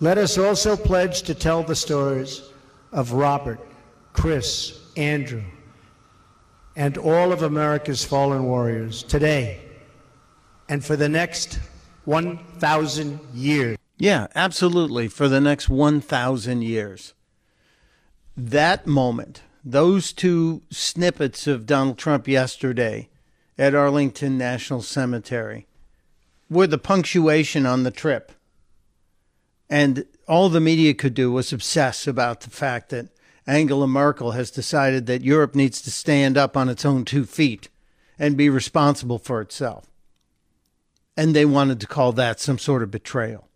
Let 0.01 0.17
us 0.17 0.37
also 0.37 0.75
pledge 0.75 1.21
to 1.21 1.33
tell 1.33 1.63
the 1.63 1.77
stories 1.77 2.41
of 2.91 3.13
Robert, 3.13 3.61
Chris, 4.11 4.81
Andrew, 4.97 5.43
and 6.75 6.97
all 6.97 7.31
of 7.31 7.43
America's 7.43 8.03
fallen 8.03 8.43
warriors 8.43 9.01
today 9.01 9.61
and 10.67 10.83
for 10.83 10.97
the 10.97 11.07
next 11.07 11.57
1,000 12.05 13.19
years. 13.33 13.77
Yeah, 13.97 14.27
absolutely. 14.33 15.07
For 15.07 15.27
the 15.27 15.41
next 15.41 15.69
1,000 15.69 16.61
years. 16.63 17.13
That 18.35 18.87
moment, 18.87 19.43
those 19.63 20.11
two 20.11 20.63
snippets 20.71 21.45
of 21.45 21.65
Donald 21.65 21.97
Trump 21.97 22.27
yesterday 22.27 23.09
at 23.57 23.75
Arlington 23.75 24.37
National 24.37 24.81
Cemetery 24.81 25.67
were 26.49 26.67
the 26.67 26.77
punctuation 26.77 27.65
on 27.65 27.83
the 27.83 27.91
trip. 27.91 28.31
And 29.69 30.05
all 30.27 30.49
the 30.49 30.59
media 30.59 30.93
could 30.93 31.13
do 31.13 31.31
was 31.31 31.53
obsess 31.53 32.07
about 32.07 32.41
the 32.41 32.49
fact 32.49 32.89
that 32.89 33.09
Angela 33.45 33.87
Merkel 33.87 34.31
has 34.31 34.49
decided 34.49 35.05
that 35.05 35.23
Europe 35.23 35.55
needs 35.55 35.81
to 35.81 35.91
stand 35.91 36.37
up 36.37 36.57
on 36.57 36.69
its 36.69 36.85
own 36.85 37.05
two 37.05 37.25
feet 37.25 37.69
and 38.17 38.35
be 38.35 38.49
responsible 38.49 39.19
for 39.19 39.41
itself. 39.41 39.90
And 41.21 41.35
they 41.35 41.45
wanted 41.45 41.79
to 41.81 41.85
call 41.85 42.13
that 42.13 42.39
some 42.39 42.57
sort 42.57 42.81
of 42.81 42.89
betrayal. 42.89 43.47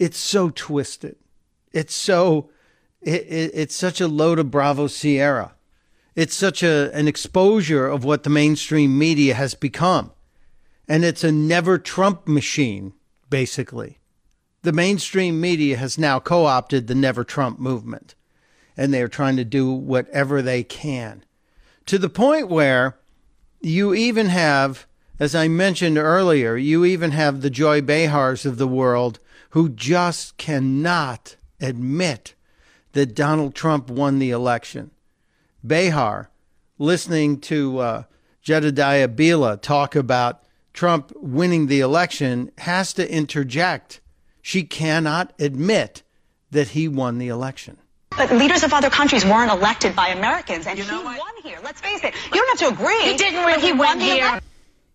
It's 0.00 0.18
so 0.18 0.50
twisted. 0.50 1.14
It's 1.70 1.94
so, 1.94 2.50
it, 3.00 3.22
it, 3.28 3.50
it's 3.54 3.76
such 3.76 4.00
a 4.00 4.08
load 4.08 4.40
of 4.40 4.50
Bravo 4.50 4.88
Sierra. 4.88 5.54
It's 6.16 6.34
such 6.34 6.64
a, 6.64 6.90
an 6.92 7.06
exposure 7.06 7.86
of 7.86 8.02
what 8.02 8.24
the 8.24 8.30
mainstream 8.30 8.98
media 8.98 9.34
has 9.34 9.54
become. 9.54 10.10
And 10.88 11.04
it's 11.04 11.22
a 11.22 11.30
never 11.30 11.78
Trump 11.78 12.26
machine, 12.26 12.92
basically. 13.30 14.00
The 14.62 14.72
mainstream 14.72 15.40
media 15.40 15.76
has 15.76 15.96
now 15.96 16.18
co 16.18 16.44
opted 16.44 16.88
the 16.88 16.96
never 16.96 17.22
Trump 17.22 17.60
movement 17.60 18.16
and 18.76 18.92
they 18.92 19.00
are 19.00 19.06
trying 19.06 19.36
to 19.36 19.44
do 19.44 19.70
whatever 19.70 20.42
they 20.42 20.64
can 20.64 21.24
to 21.86 21.98
the 21.98 22.08
point 22.08 22.48
where 22.48 22.98
you 23.60 23.94
even 23.94 24.26
have, 24.26 24.88
as 25.18 25.34
I 25.34 25.48
mentioned 25.48 25.98
earlier, 25.98 26.56
you 26.56 26.84
even 26.84 27.12
have 27.12 27.40
the 27.40 27.50
Joy 27.50 27.80
Behars 27.80 28.44
of 28.44 28.58
the 28.58 28.66
world 28.66 29.18
who 29.50 29.68
just 29.68 30.36
cannot 30.36 31.36
admit 31.60 32.34
that 32.92 33.14
Donald 33.14 33.54
Trump 33.54 33.88
won 33.88 34.18
the 34.18 34.30
election. 34.30 34.90
Behar, 35.64 36.30
listening 36.78 37.40
to 37.42 37.78
uh, 37.78 38.02
Jedediah 38.42 39.08
Bila 39.08 39.60
talk 39.60 39.94
about 39.94 40.42
Trump 40.72 41.12
winning 41.16 41.68
the 41.68 41.80
election, 41.80 42.50
has 42.58 42.92
to 42.94 43.10
interject. 43.10 44.00
She 44.42 44.64
cannot 44.64 45.32
admit 45.38 46.02
that 46.50 46.68
he 46.68 46.88
won 46.88 47.18
the 47.18 47.28
election. 47.28 47.78
But 48.16 48.30
leaders 48.32 48.62
of 48.62 48.72
other 48.72 48.90
countries 48.90 49.24
weren't 49.24 49.50
elected 49.50 49.96
by 49.96 50.08
Americans, 50.08 50.66
and 50.66 50.78
you 50.78 50.84
know 50.86 50.98
he 50.98 51.04
what? 51.04 51.18
won 51.18 51.34
here. 51.42 51.58
Let's 51.62 51.80
face 51.80 52.02
it. 52.04 52.14
You 52.32 52.40
don't 52.40 52.58
have 52.58 52.68
to 52.68 52.74
agree. 52.74 53.00
He 53.02 53.16
didn't 53.16 53.44
really 53.44 53.60
he 53.60 53.72
win 53.72 53.78
won 53.78 54.00
here. 54.00 54.40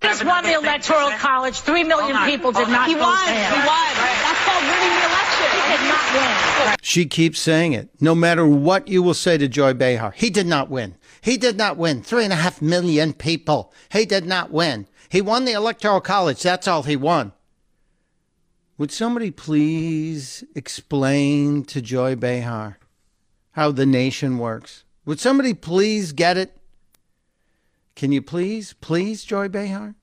He 0.02 0.08
just 0.08 0.24
won 0.24 0.44
the 0.44 0.54
electoral 0.54 1.12
college. 1.12 1.60
Three 1.60 1.84
million 1.84 2.16
people 2.26 2.52
did 2.52 2.70
not 2.70 2.88
he 2.88 2.94
vote 2.94 3.02
won. 3.02 3.18
for 3.18 3.32
him. 3.34 3.52
He 3.52 3.68
won. 3.68 3.94
That's 3.96 4.46
called 4.46 4.64
winning 4.64 4.96
the 4.96 5.06
election. 5.10 5.50
He 5.52 5.78
did 5.78 5.88
not 5.90 6.14
win. 6.14 6.76
She 6.82 7.06
keeps 7.06 7.40
saying 7.40 7.74
it. 7.74 7.90
No 8.00 8.16
matter 8.16 8.46
what 8.48 8.88
you 8.88 9.04
will 9.04 9.14
say 9.14 9.38
to 9.38 9.48
Joy 9.48 9.74
Behar, 9.74 10.12
he 10.12 10.30
did 10.30 10.48
not 10.48 10.70
win. 10.70 10.96
He 11.22 11.36
did 11.38 11.58
not 11.58 11.76
win. 11.76 12.02
Three 12.02 12.24
and 12.24 12.32
a 12.32 12.38
half 12.38 12.62
million 12.62 13.12
people. 13.14 13.74
He 13.92 14.06
did 14.06 14.26
not 14.26 14.52
win. 14.52 14.88
He 15.10 15.22
won 15.22 15.44
the 15.44 15.52
electoral 15.52 16.00
college. 16.00 16.42
That's 16.42 16.68
all 16.68 16.84
he 16.84 16.96
won. 16.96 17.34
Would 18.78 18.92
somebody 18.92 19.32
please 19.32 20.46
explain 20.56 21.66
to 21.66 21.82
Joy 21.82 22.16
Behar 22.16 22.80
how 23.52 23.72
the 23.72 23.86
nation 23.86 24.38
works? 24.38 24.86
Would 25.06 25.20
somebody 25.20 25.54
please 25.54 26.14
get 26.14 26.38
it? 26.38 26.56
Can 28.00 28.14
you 28.14 28.22
please, 28.22 28.72
please, 28.80 29.26
Joy 29.26 29.50
Behar? 29.50 29.94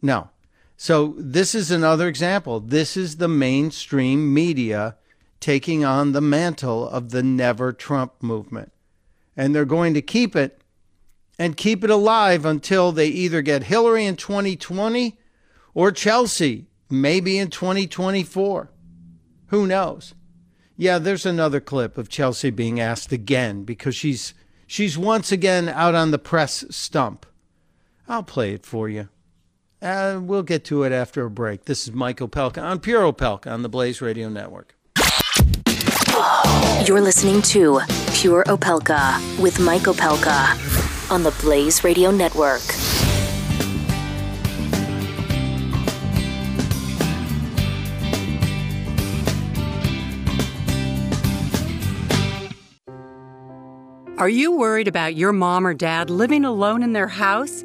No. 0.00 0.30
So 0.78 1.14
this 1.18 1.54
is 1.54 1.70
another 1.70 2.08
example. 2.08 2.60
This 2.60 2.96
is 2.96 3.18
the 3.18 3.28
mainstream 3.28 4.32
media 4.32 4.96
taking 5.38 5.84
on 5.84 6.12
the 6.12 6.22
mantle 6.22 6.88
of 6.88 7.10
the 7.10 7.22
never 7.22 7.74
Trump 7.74 8.14
movement. 8.22 8.72
And 9.36 9.54
they're 9.54 9.66
going 9.66 9.92
to 9.92 10.00
keep 10.00 10.34
it 10.34 10.62
and 11.38 11.54
keep 11.54 11.84
it 11.84 11.90
alive 11.90 12.46
until 12.46 12.90
they 12.90 13.08
either 13.08 13.42
get 13.42 13.64
Hillary 13.64 14.06
in 14.06 14.16
2020 14.16 15.18
or 15.74 15.92
Chelsea, 15.92 16.68
maybe 16.88 17.36
in 17.36 17.50
2024. 17.50 18.70
Who 19.48 19.66
knows? 19.66 20.14
Yeah, 20.78 20.98
there's 20.98 21.26
another 21.26 21.60
clip 21.60 21.98
of 21.98 22.08
Chelsea 22.08 22.48
being 22.48 22.80
asked 22.80 23.12
again 23.12 23.64
because 23.64 23.94
she's 23.94 24.32
she's 24.66 24.96
once 24.96 25.30
again 25.30 25.68
out 25.68 25.94
on 25.94 26.12
the 26.12 26.18
press 26.18 26.64
stump. 26.70 27.26
I'll 28.12 28.22
play 28.22 28.52
it 28.52 28.66
for 28.66 28.90
you. 28.90 29.08
Uh, 29.80 30.20
we'll 30.22 30.42
get 30.42 30.66
to 30.66 30.82
it 30.82 30.92
after 30.92 31.24
a 31.24 31.30
break. 31.30 31.64
This 31.64 31.88
is 31.88 31.94
Mike 31.94 32.18
Opelka 32.18 32.62
on 32.62 32.78
Pure 32.78 33.10
Opelka 33.10 33.50
on 33.50 33.62
the 33.62 33.70
Blaze 33.70 34.02
Radio 34.02 34.28
Network. 34.28 34.74
You're 36.86 37.00
listening 37.00 37.40
to 37.40 37.80
Pure 38.12 38.44
Opelka 38.48 39.18
with 39.40 39.58
Mike 39.60 39.84
Opelka 39.84 41.10
on 41.10 41.22
the 41.22 41.30
Blaze 41.40 41.84
Radio 41.84 42.10
Network. 42.10 42.60
Are 54.18 54.28
you 54.28 54.52
worried 54.52 54.86
about 54.86 55.14
your 55.16 55.32
mom 55.32 55.66
or 55.66 55.72
dad 55.72 56.10
living 56.10 56.44
alone 56.44 56.82
in 56.82 56.92
their 56.92 57.08
house? 57.08 57.64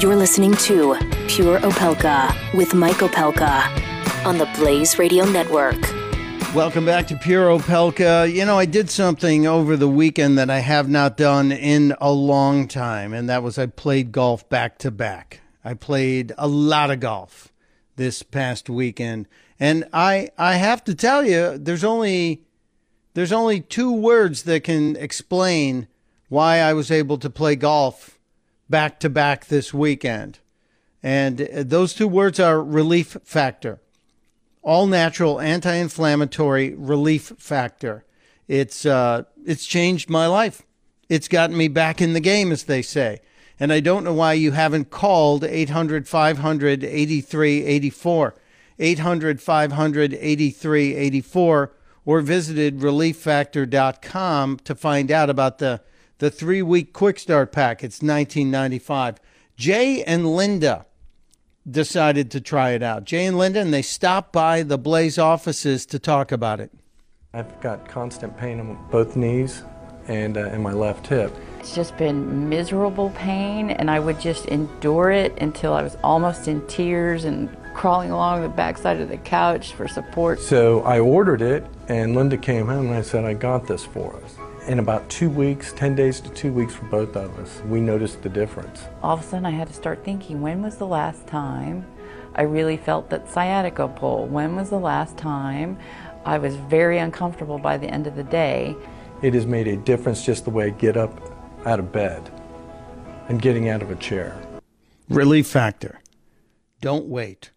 You're 0.00 0.16
listening 0.16 0.54
to 0.54 0.94
Pure 1.28 1.60
Opelka 1.60 2.34
with 2.54 2.72
Mike 2.72 3.00
Opelka 3.00 3.66
on 4.24 4.38
the 4.38 4.46
Blaze 4.56 4.98
Radio 4.98 5.26
Network. 5.26 5.78
Welcome 6.54 6.86
back 6.86 7.06
to 7.08 7.16
Pure 7.16 7.58
Opelka. 7.58 8.32
You 8.32 8.46
know, 8.46 8.58
I 8.58 8.64
did 8.64 8.88
something 8.88 9.46
over 9.46 9.76
the 9.76 9.90
weekend 9.90 10.38
that 10.38 10.48
I 10.48 10.60
have 10.60 10.88
not 10.88 11.18
done 11.18 11.52
in 11.52 11.94
a 12.00 12.10
long 12.10 12.66
time, 12.66 13.12
and 13.12 13.28
that 13.28 13.42
was 13.42 13.58
I 13.58 13.66
played 13.66 14.10
golf 14.10 14.48
back 14.48 14.78
to 14.78 14.90
back. 14.90 15.42
I 15.62 15.74
played 15.74 16.32
a 16.38 16.48
lot 16.48 16.90
of 16.90 17.00
golf 17.00 17.52
this 17.96 18.22
past 18.22 18.70
weekend, 18.70 19.28
and 19.58 19.84
I 19.92 20.30
I 20.38 20.54
have 20.54 20.82
to 20.84 20.94
tell 20.94 21.26
you, 21.26 21.58
there's 21.58 21.84
only 21.84 22.46
there's 23.12 23.32
only 23.32 23.60
two 23.60 23.92
words 23.92 24.44
that 24.44 24.64
can 24.64 24.96
explain 24.96 25.88
why 26.30 26.60
I 26.60 26.72
was 26.72 26.90
able 26.90 27.18
to 27.18 27.28
play 27.28 27.54
golf 27.54 28.16
back 28.70 29.00
to 29.00 29.10
back 29.10 29.46
this 29.46 29.74
weekend. 29.74 30.38
And 31.02 31.38
those 31.38 31.92
two 31.94 32.08
words 32.08 32.38
are 32.38 32.62
relief 32.62 33.16
factor. 33.24 33.80
all 34.62 34.86
natural 34.86 35.40
anti 35.40 35.74
inflammatory 35.74 36.74
relief 36.74 37.32
factor. 37.38 38.04
It's, 38.46 38.84
uh, 38.84 39.24
it's 39.46 39.64
changed 39.66 40.10
my 40.10 40.26
life. 40.26 40.62
It's 41.08 41.28
gotten 41.28 41.56
me 41.56 41.68
back 41.68 42.00
in 42.00 42.12
the 42.12 42.20
game, 42.20 42.52
as 42.52 42.64
they 42.64 42.82
say. 42.82 43.20
And 43.58 43.72
I 43.72 43.80
don't 43.80 44.04
know 44.04 44.14
why 44.14 44.34
you 44.34 44.52
haven't 44.52 44.90
called 44.90 45.44
800 45.44 46.08
500 46.08 46.84
8384, 46.84 48.34
800 48.78 49.40
500 49.40 50.14
8384, 50.14 51.72
or 52.04 52.20
visited 52.20 52.78
relieffactor.com 52.80 54.58
to 54.58 54.74
find 54.74 55.10
out 55.10 55.30
about 55.30 55.58
the, 55.58 55.82
the 56.20 56.30
three 56.30 56.62
week 56.62 56.92
quick 56.92 57.18
start 57.18 57.50
pack. 57.50 57.82
It's 57.82 57.96
1995. 57.96 59.16
Jay 59.56 60.04
and 60.04 60.36
Linda 60.36 60.86
decided 61.68 62.30
to 62.30 62.40
try 62.40 62.70
it 62.70 62.82
out. 62.82 63.04
Jay 63.04 63.26
and 63.26 63.36
Linda, 63.36 63.60
and 63.60 63.74
they 63.74 63.82
stopped 63.82 64.32
by 64.32 64.62
the 64.62 64.78
Blaze 64.78 65.18
offices 65.18 65.84
to 65.86 65.98
talk 65.98 66.30
about 66.30 66.60
it. 66.60 66.70
I've 67.34 67.60
got 67.60 67.88
constant 67.88 68.36
pain 68.36 68.58
in 68.58 68.78
both 68.90 69.16
knees 69.16 69.62
and 70.08 70.36
uh, 70.36 70.46
in 70.46 70.62
my 70.62 70.72
left 70.72 71.06
hip. 71.06 71.32
It's 71.58 71.74
just 71.74 71.96
been 71.96 72.48
miserable 72.48 73.10
pain, 73.10 73.70
and 73.70 73.90
I 73.90 74.00
would 74.00 74.18
just 74.18 74.46
endure 74.46 75.10
it 75.10 75.36
until 75.40 75.74
I 75.74 75.82
was 75.82 75.96
almost 76.02 76.48
in 76.48 76.66
tears 76.66 77.24
and 77.24 77.54
crawling 77.74 78.10
along 78.10 78.42
the 78.42 78.48
backside 78.48 79.00
of 79.00 79.08
the 79.08 79.18
couch 79.18 79.74
for 79.74 79.86
support. 79.86 80.40
So 80.40 80.80
I 80.80 80.98
ordered 80.98 81.42
it, 81.42 81.64
and 81.88 82.14
Linda 82.14 82.36
came 82.36 82.66
home 82.66 82.86
and 82.86 82.94
I 82.94 83.02
said, 83.02 83.24
I 83.24 83.34
got 83.34 83.66
this 83.66 83.84
for 83.84 84.16
us. 84.16 84.39
In 84.70 84.78
about 84.78 85.10
two 85.10 85.28
weeks, 85.28 85.72
10 85.72 85.96
days 85.96 86.20
to 86.20 86.30
two 86.30 86.52
weeks 86.52 86.76
for 86.76 86.84
both 86.84 87.16
of 87.16 87.36
us, 87.40 87.60
we 87.66 87.80
noticed 87.80 88.22
the 88.22 88.28
difference. 88.28 88.84
All 89.02 89.14
of 89.14 89.18
a 89.18 89.22
sudden, 89.24 89.44
I 89.44 89.50
had 89.50 89.66
to 89.66 89.74
start 89.74 90.04
thinking 90.04 90.40
when 90.40 90.62
was 90.62 90.76
the 90.76 90.86
last 90.86 91.26
time 91.26 91.84
I 92.36 92.42
really 92.42 92.76
felt 92.76 93.10
that 93.10 93.28
sciatica 93.28 93.88
pull? 93.88 94.28
When 94.28 94.54
was 94.54 94.70
the 94.70 94.78
last 94.78 95.16
time 95.16 95.76
I 96.24 96.38
was 96.38 96.54
very 96.54 96.98
uncomfortable 96.98 97.58
by 97.58 97.78
the 97.78 97.88
end 97.88 98.06
of 98.06 98.14
the 98.14 98.22
day? 98.22 98.76
It 99.22 99.34
has 99.34 99.44
made 99.44 99.66
a 99.66 99.76
difference 99.76 100.24
just 100.24 100.44
the 100.44 100.50
way 100.50 100.66
I 100.66 100.70
get 100.70 100.96
up 100.96 101.20
out 101.66 101.80
of 101.80 101.90
bed 101.90 102.30
and 103.28 103.42
getting 103.42 103.68
out 103.68 103.82
of 103.82 103.90
a 103.90 103.96
chair. 103.96 104.40
Relief 105.08 105.48
factor. 105.48 106.00
Don't 106.80 107.06
wait. 107.06 107.50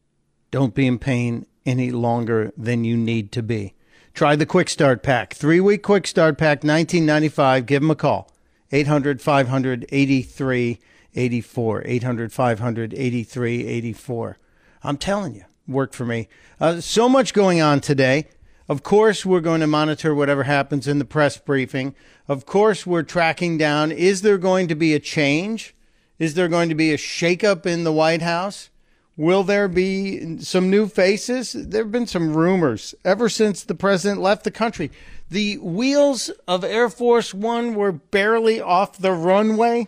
Don't 0.49 0.73
be 0.73 0.87
in 0.87 0.97
pain 0.97 1.45
any 1.63 1.91
longer 1.91 2.51
than 2.57 2.83
you 2.83 2.97
need 2.97 3.31
to 3.33 3.43
be. 3.43 3.75
Try 4.13 4.35
the 4.35 4.45
Quick 4.45 4.69
Start 4.69 5.01
Pack. 5.01 5.33
Three 5.33 5.59
week 5.59 5.81
Quick 5.81 6.05
Start 6.05 6.37
Pack, 6.37 6.63
1995. 6.63 7.65
Give 7.65 7.81
them 7.81 7.89
a 7.89 7.95
call. 7.95 8.31
800 8.71 9.19
500 9.19 9.87
8384. 9.89 11.81
800 11.83 12.31
500 12.31 12.93
8384. 12.93 14.37
I'm 14.83 14.97
telling 14.97 15.33
you, 15.33 15.45
worked 15.67 15.95
for 15.95 16.05
me. 16.05 16.27
Uh, 16.59 16.79
so 16.79 17.09
much 17.09 17.33
going 17.33 17.59
on 17.59 17.81
today. 17.81 18.27
Of 18.69 18.83
course, 18.83 19.25
we're 19.25 19.41
going 19.41 19.61
to 19.61 19.67
monitor 19.67 20.13
whatever 20.13 20.43
happens 20.43 20.87
in 20.87 20.99
the 20.99 21.05
press 21.05 21.37
briefing. 21.39 21.95
Of 22.27 22.45
course, 22.45 22.85
we're 22.85 23.01
tracking 23.01 23.57
down 23.57 23.91
is 23.91 24.21
there 24.21 24.37
going 24.37 24.67
to 24.67 24.75
be 24.75 24.93
a 24.93 24.99
change? 24.99 25.75
Is 26.19 26.35
there 26.35 26.47
going 26.47 26.69
to 26.69 26.75
be 26.75 26.93
a 26.93 26.97
shakeup 26.97 27.65
in 27.65 27.83
the 27.83 27.91
White 27.91 28.21
House? 28.21 28.69
Will 29.15 29.43
there 29.43 29.67
be 29.67 30.39
some 30.39 30.69
new 30.69 30.87
faces? 30.87 31.53
There 31.53 31.83
have 31.83 31.91
been 31.91 32.07
some 32.07 32.35
rumors 32.35 32.95
ever 33.05 33.29
since 33.29 33.63
the 33.63 33.75
president 33.75 34.21
left 34.21 34.43
the 34.43 34.51
country. 34.51 34.91
The 35.29 35.57
wheels 35.57 36.29
of 36.47 36.63
Air 36.63 36.89
Force 36.89 37.33
One 37.33 37.75
were 37.75 37.91
barely 37.91 38.59
off 38.59 38.97
the 38.97 39.11
runway 39.11 39.87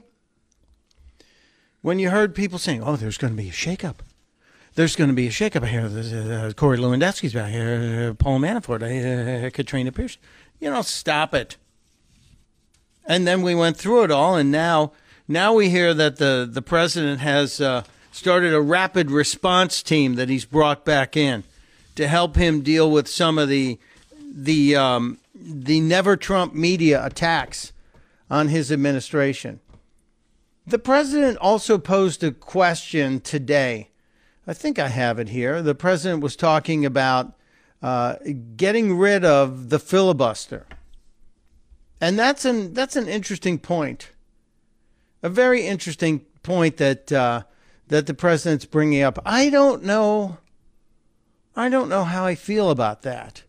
when 1.82 1.98
you 1.98 2.12
heard 2.12 2.36
people 2.36 2.60
saying, 2.60 2.84
oh, 2.84 2.96
there's 2.96 3.18
going 3.18 3.36
to 3.36 3.42
be 3.42 3.50
a 3.50 3.54
shakeup. 3.54 3.98
There's 4.76 4.96
going 4.96 5.10
to 5.10 5.16
be 5.16 5.28
a 5.28 5.32
shakeup 5.32 5.68
here. 5.68 5.86
Uh, 5.86 6.52
Corey 6.54 6.78
Lewandowski's 6.78 7.34
back 7.34 7.52
here, 7.52 8.10
uh, 8.12 8.14
Paul 8.16 8.40
Manafort, 8.40 8.82
uh, 8.84 9.50
Katrina 9.52 9.92
Pierson. 9.92 10.22
You 10.60 10.70
know, 10.70 10.82
stop 10.82 11.34
it. 11.34 11.58
And 13.06 13.26
then 13.26 13.42
we 13.42 13.56
went 13.56 13.78
through 13.78 14.04
it 14.04 14.12
all, 14.12 14.36
and 14.36 14.52
now, 14.52 14.92
now 15.28 15.54
we 15.54 15.70
hear 15.70 15.94
that 15.94 16.18
the 16.18 16.48
the 16.52 16.62
president 16.62 17.20
has 17.22 17.62
started 18.16 18.54
a 18.54 18.62
rapid 18.62 19.12
response 19.12 19.84
team 19.84 20.16
that 20.16 20.30
he's 20.30 20.46
brought 20.46 20.86
back 20.86 21.18
in 21.18 21.44
to 21.96 22.08
help 22.08 22.38
him 22.38 22.62
deal 22.62 22.90
with 22.90 23.10
some 23.10 23.38
of 23.38 23.50
the 23.50 23.78
the 24.34 24.74
um, 24.74 25.18
the 25.36 25.82
never 25.82 26.16
Trump 26.16 26.54
media 26.54 27.06
attacks 27.06 27.74
on 28.30 28.48
his 28.48 28.72
administration. 28.72 29.60
The 30.66 30.80
president 30.80 31.38
also 31.40 31.78
posed 31.78 32.24
a 32.24 32.32
question 32.32 33.20
today. 33.20 33.90
I 34.48 34.54
think 34.54 34.80
I 34.80 34.88
have 34.88 35.20
it 35.20 35.30
here. 35.30 35.62
The 35.62 35.76
president 35.76 36.24
was 36.24 36.38
talking 36.38 36.86
about 36.86 37.34
uh, 37.84 38.16
getting 38.56 38.98
rid 38.98 39.26
of 39.26 39.70
the 39.70 39.78
filibuster, 39.78 40.66
and 42.00 42.18
that's 42.18 42.46
an 42.46 42.74
that's 42.74 42.96
an 42.96 43.10
interesting 43.10 43.60
point, 43.60 44.12
a 45.22 45.28
very 45.30 45.68
interesting 45.68 46.22
point 46.44 46.78
that 46.78 47.12
uh, 47.12 47.44
that 47.88 48.08
the 48.08 48.14
president's 48.14 48.66
bringing 48.66 49.02
up. 49.02 49.20
I 49.26 49.50
don't 49.50 49.84
know. 49.84 50.38
I 51.56 51.70
don't 51.70 51.90
know 51.90 52.04
how 52.04 52.26
I 52.26 52.36
feel 52.36 52.70
about 52.70 53.04
that. 53.04 53.44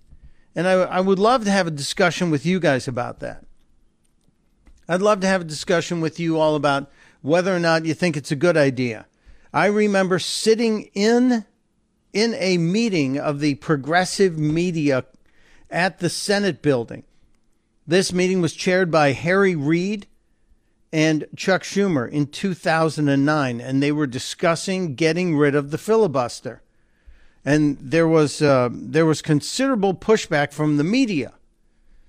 And 0.54 0.66
I, 0.66 0.72
I 0.72 1.00
would 1.00 1.18
love 1.18 1.44
to 1.44 1.50
have 1.50 1.66
a 1.66 1.72
discussion 1.72 2.30
with 2.30 2.46
you 2.46 2.60
guys 2.60 2.88
about 2.88 3.20
that. 3.20 3.44
I'd 4.88 5.02
love 5.02 5.20
to 5.20 5.26
have 5.26 5.40
a 5.40 5.44
discussion 5.44 6.00
with 6.00 6.20
you 6.20 6.38
all 6.38 6.54
about 6.54 6.90
whether 7.20 7.54
or 7.54 7.58
not 7.58 7.84
you 7.84 7.94
think 7.94 8.16
it's 8.16 8.30
a 8.30 8.36
good 8.36 8.56
idea. 8.56 9.06
I 9.52 9.66
remember 9.66 10.18
sitting 10.18 10.90
in 10.94 11.44
in 12.12 12.34
a 12.34 12.56
meeting 12.56 13.18
of 13.18 13.40
the 13.40 13.56
progressive 13.56 14.38
media 14.38 15.04
at 15.70 15.98
the 15.98 16.08
Senate 16.08 16.62
building. 16.62 17.02
This 17.86 18.12
meeting 18.12 18.40
was 18.40 18.54
chaired 18.54 18.90
by 18.90 19.12
Harry 19.12 19.54
Reid 19.54 20.06
and 20.92 21.26
Chuck 21.36 21.62
Schumer 21.62 22.10
in 22.10 22.26
2009, 22.26 23.60
and 23.60 23.82
they 23.82 23.92
were 23.92 24.06
discussing 24.06 24.94
getting 24.94 25.36
rid 25.36 25.54
of 25.54 25.70
the 25.70 25.78
filibuster. 25.78 26.62
And 27.44 27.78
there 27.80 28.08
was 28.08 28.42
uh, 28.42 28.70
there 28.72 29.06
was 29.06 29.22
considerable 29.22 29.94
pushback 29.94 30.52
from 30.52 30.76
the 30.76 30.84
media, 30.84 31.34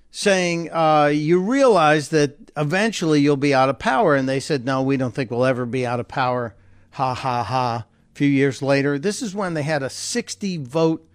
saying, 0.09 0.71
uh, 0.71 1.11
"You 1.13 1.39
realize 1.39 2.09
that 2.09 2.51
eventually 2.55 3.21
you'll 3.21 3.37
be 3.37 3.53
out 3.53 3.69
of 3.69 3.77
power." 3.77 4.15
And 4.15 4.27
they 4.27 4.39
said, 4.39 4.65
"No, 4.65 4.81
we 4.81 4.97
don't 4.97 5.13
think 5.13 5.29
we'll 5.29 5.45
ever 5.45 5.65
be 5.65 5.85
out 5.85 5.99
of 5.99 6.07
power." 6.07 6.55
Ha 6.91 7.13
ha 7.13 7.43
ha! 7.43 7.85
A 7.85 8.15
few 8.15 8.27
years 8.27 8.61
later, 8.63 8.97
this 8.97 9.21
is 9.21 9.35
when 9.35 9.53
they 9.53 9.61
had 9.61 9.83
a 9.83 9.89
60 9.91 10.57
vote 10.57 11.07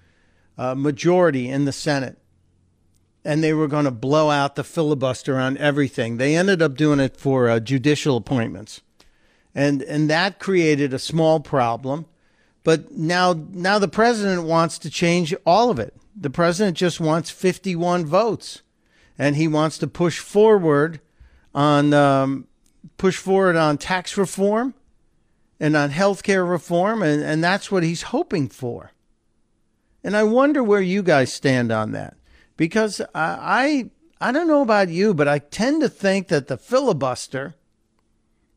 uh, 0.56 0.76
majority 0.76 1.48
in 1.48 1.64
the 1.64 1.72
Senate 1.72 2.21
and 3.24 3.42
they 3.42 3.52
were 3.52 3.68
going 3.68 3.84
to 3.84 3.90
blow 3.90 4.30
out 4.30 4.56
the 4.56 4.64
filibuster 4.64 5.38
on 5.38 5.56
everything. 5.58 6.16
They 6.16 6.36
ended 6.36 6.60
up 6.60 6.74
doing 6.76 7.00
it 7.00 7.16
for 7.16 7.48
uh, 7.48 7.60
judicial 7.60 8.16
appointments, 8.16 8.80
and 9.54 9.82
and 9.82 10.10
that 10.10 10.38
created 10.38 10.92
a 10.92 10.98
small 10.98 11.40
problem. 11.40 12.06
But 12.64 12.92
now 12.92 13.34
now 13.50 13.78
the 13.78 13.88
president 13.88 14.44
wants 14.44 14.78
to 14.80 14.90
change 14.90 15.34
all 15.46 15.70
of 15.70 15.78
it. 15.78 15.94
The 16.14 16.30
president 16.30 16.76
just 16.76 17.00
wants 17.00 17.30
51 17.30 18.04
votes, 18.06 18.62
and 19.18 19.36
he 19.36 19.48
wants 19.48 19.78
to 19.78 19.86
push 19.86 20.18
forward 20.18 21.00
on 21.54 21.94
um, 21.94 22.46
push 22.96 23.16
forward 23.16 23.56
on 23.56 23.78
tax 23.78 24.16
reform 24.16 24.74
and 25.60 25.76
on 25.76 25.90
health 25.90 26.22
care 26.24 26.44
reform, 26.44 27.02
and, 27.02 27.22
and 27.22 27.42
that's 27.42 27.70
what 27.70 27.84
he's 27.84 28.02
hoping 28.02 28.48
for. 28.48 28.90
And 30.04 30.16
I 30.16 30.24
wonder 30.24 30.62
where 30.62 30.80
you 30.80 31.02
guys 31.04 31.32
stand 31.32 31.70
on 31.70 31.92
that 31.92 32.16
because 32.62 33.00
I, 33.12 33.90
I 34.22 34.28
I 34.28 34.30
don't 34.30 34.46
know 34.46 34.62
about 34.62 34.88
you, 34.88 35.14
but 35.14 35.26
I 35.26 35.40
tend 35.40 35.80
to 35.80 35.88
think 35.88 36.28
that 36.28 36.46
the 36.46 36.56
filibuster, 36.56 37.56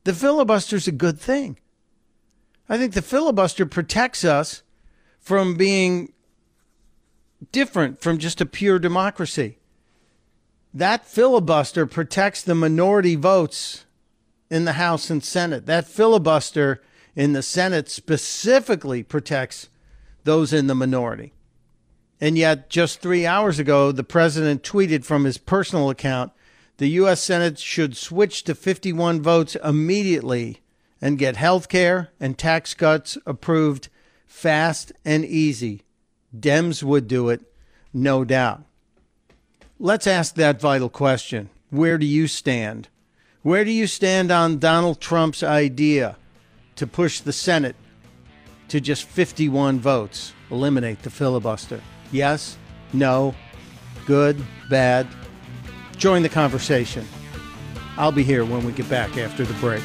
the 0.04 0.14
filibuster 0.14 0.76
is 0.76 0.88
a 0.88 0.92
good 0.92 1.20
thing. 1.20 1.58
I 2.70 2.78
think 2.78 2.94
the 2.94 3.02
filibuster 3.02 3.66
protects 3.66 4.24
us 4.24 4.62
from 5.20 5.56
being 5.56 6.14
different 7.52 8.00
from 8.00 8.20
just 8.20 8.42
a 8.42 8.46
pure 8.46 8.78
democracy. 8.78 9.58
That 10.72 11.08
filibuster 11.08 11.88
protects 11.88 12.44
the 12.44 12.54
minority 12.54 13.16
votes 13.16 13.86
in 14.52 14.66
the 14.66 14.74
House 14.74 15.10
and 15.10 15.24
Senate. 15.24 15.66
That 15.66 15.88
filibuster 15.88 16.80
in 17.16 17.34
the 17.34 17.42
Senate 17.42 17.90
specifically 17.90 19.02
protects 19.02 19.70
those 20.26 20.54
in 20.54 20.68
the 20.68 20.76
minority. 20.76 21.34
And 22.26 22.40
yet, 22.40 22.72
just 22.72 23.02
three 23.02 23.28
hours 23.28 23.60
ago, 23.60 23.92
the 23.92 24.04
president 24.04 24.64
tweeted 24.64 25.06
from 25.06 25.26
his 25.26 25.38
personal 25.38 25.92
account 25.92 26.32
the 26.78 26.88
U.S. 27.02 27.22
Senate 27.22 27.60
should 27.60 27.96
switch 27.96 28.44
to 28.46 28.56
51 28.56 29.22
votes 29.22 29.56
immediately 29.64 30.64
and 31.00 31.20
get 31.20 31.36
health 31.36 31.70
care 31.70 32.10
and 32.20 32.36
tax 32.36 32.74
cuts 32.74 33.16
approved 33.28 33.90
fast 34.26 34.92
and 35.06 35.24
easy. 35.24 35.84
Dems 36.36 36.82
would 36.82 37.08
do 37.08 37.30
it, 37.30 37.42
no 37.94 38.26
doubt. 38.26 38.64
Let's 39.78 40.08
ask 40.08 40.34
that 40.34 40.60
vital 40.60 40.90
question 40.90 41.52
Where 41.70 42.00
do 42.00 42.08
you 42.08 42.26
stand? 42.26 42.88
Where 43.44 43.64
do 43.64 43.70
you 43.70 43.86
stand 43.86 44.32
on 44.32 44.58
Donald 44.58 45.00
Trump's 45.00 45.44
idea 45.44 46.18
to 46.76 46.88
push 46.88 47.20
the 47.20 47.34
Senate 47.34 47.76
to 48.70 48.82
just 48.82 49.04
51 49.04 49.80
votes? 49.80 50.34
eliminate 50.50 51.04
the 51.04 51.12
filibuster? 51.12 51.82
Yes? 52.12 52.58
No? 52.94 53.36
Good? 54.06 54.42
Bad? 54.70 55.08
Join 55.98 56.24
the 56.24 56.30
conversation. 56.30 57.08
I'll 57.98 58.12
be 58.12 58.24
here 58.24 58.46
when 58.46 58.66
we 58.66 58.72
get 58.72 58.90
back 58.90 59.18
after 59.18 59.46
the 59.46 59.54
break. 59.56 59.84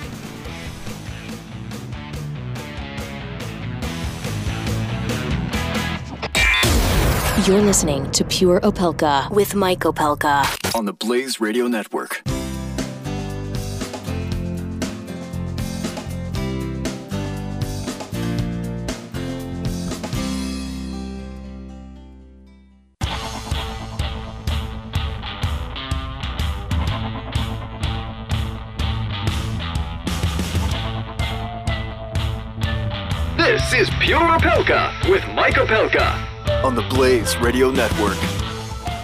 You're 7.47 7.63
listening 7.63 8.11
to 8.13 8.25
Pure 8.25 8.61
Opelka 8.61 9.31
with 9.31 9.55
Mike 9.55 9.81
Opelka 9.81 10.77
on 10.77 10.85
the 10.85 10.93
Blaze 10.93 11.41
Radio 11.41 11.69
Network. 11.69 12.23
Pure 34.11 34.23
Opelka 34.23 35.09
with 35.09 35.25
Mike 35.37 35.55
Opelka 35.55 36.65
on 36.65 36.75
the 36.75 36.83
Blaze 36.83 37.37
Radio 37.37 37.71
Network. 37.71 38.19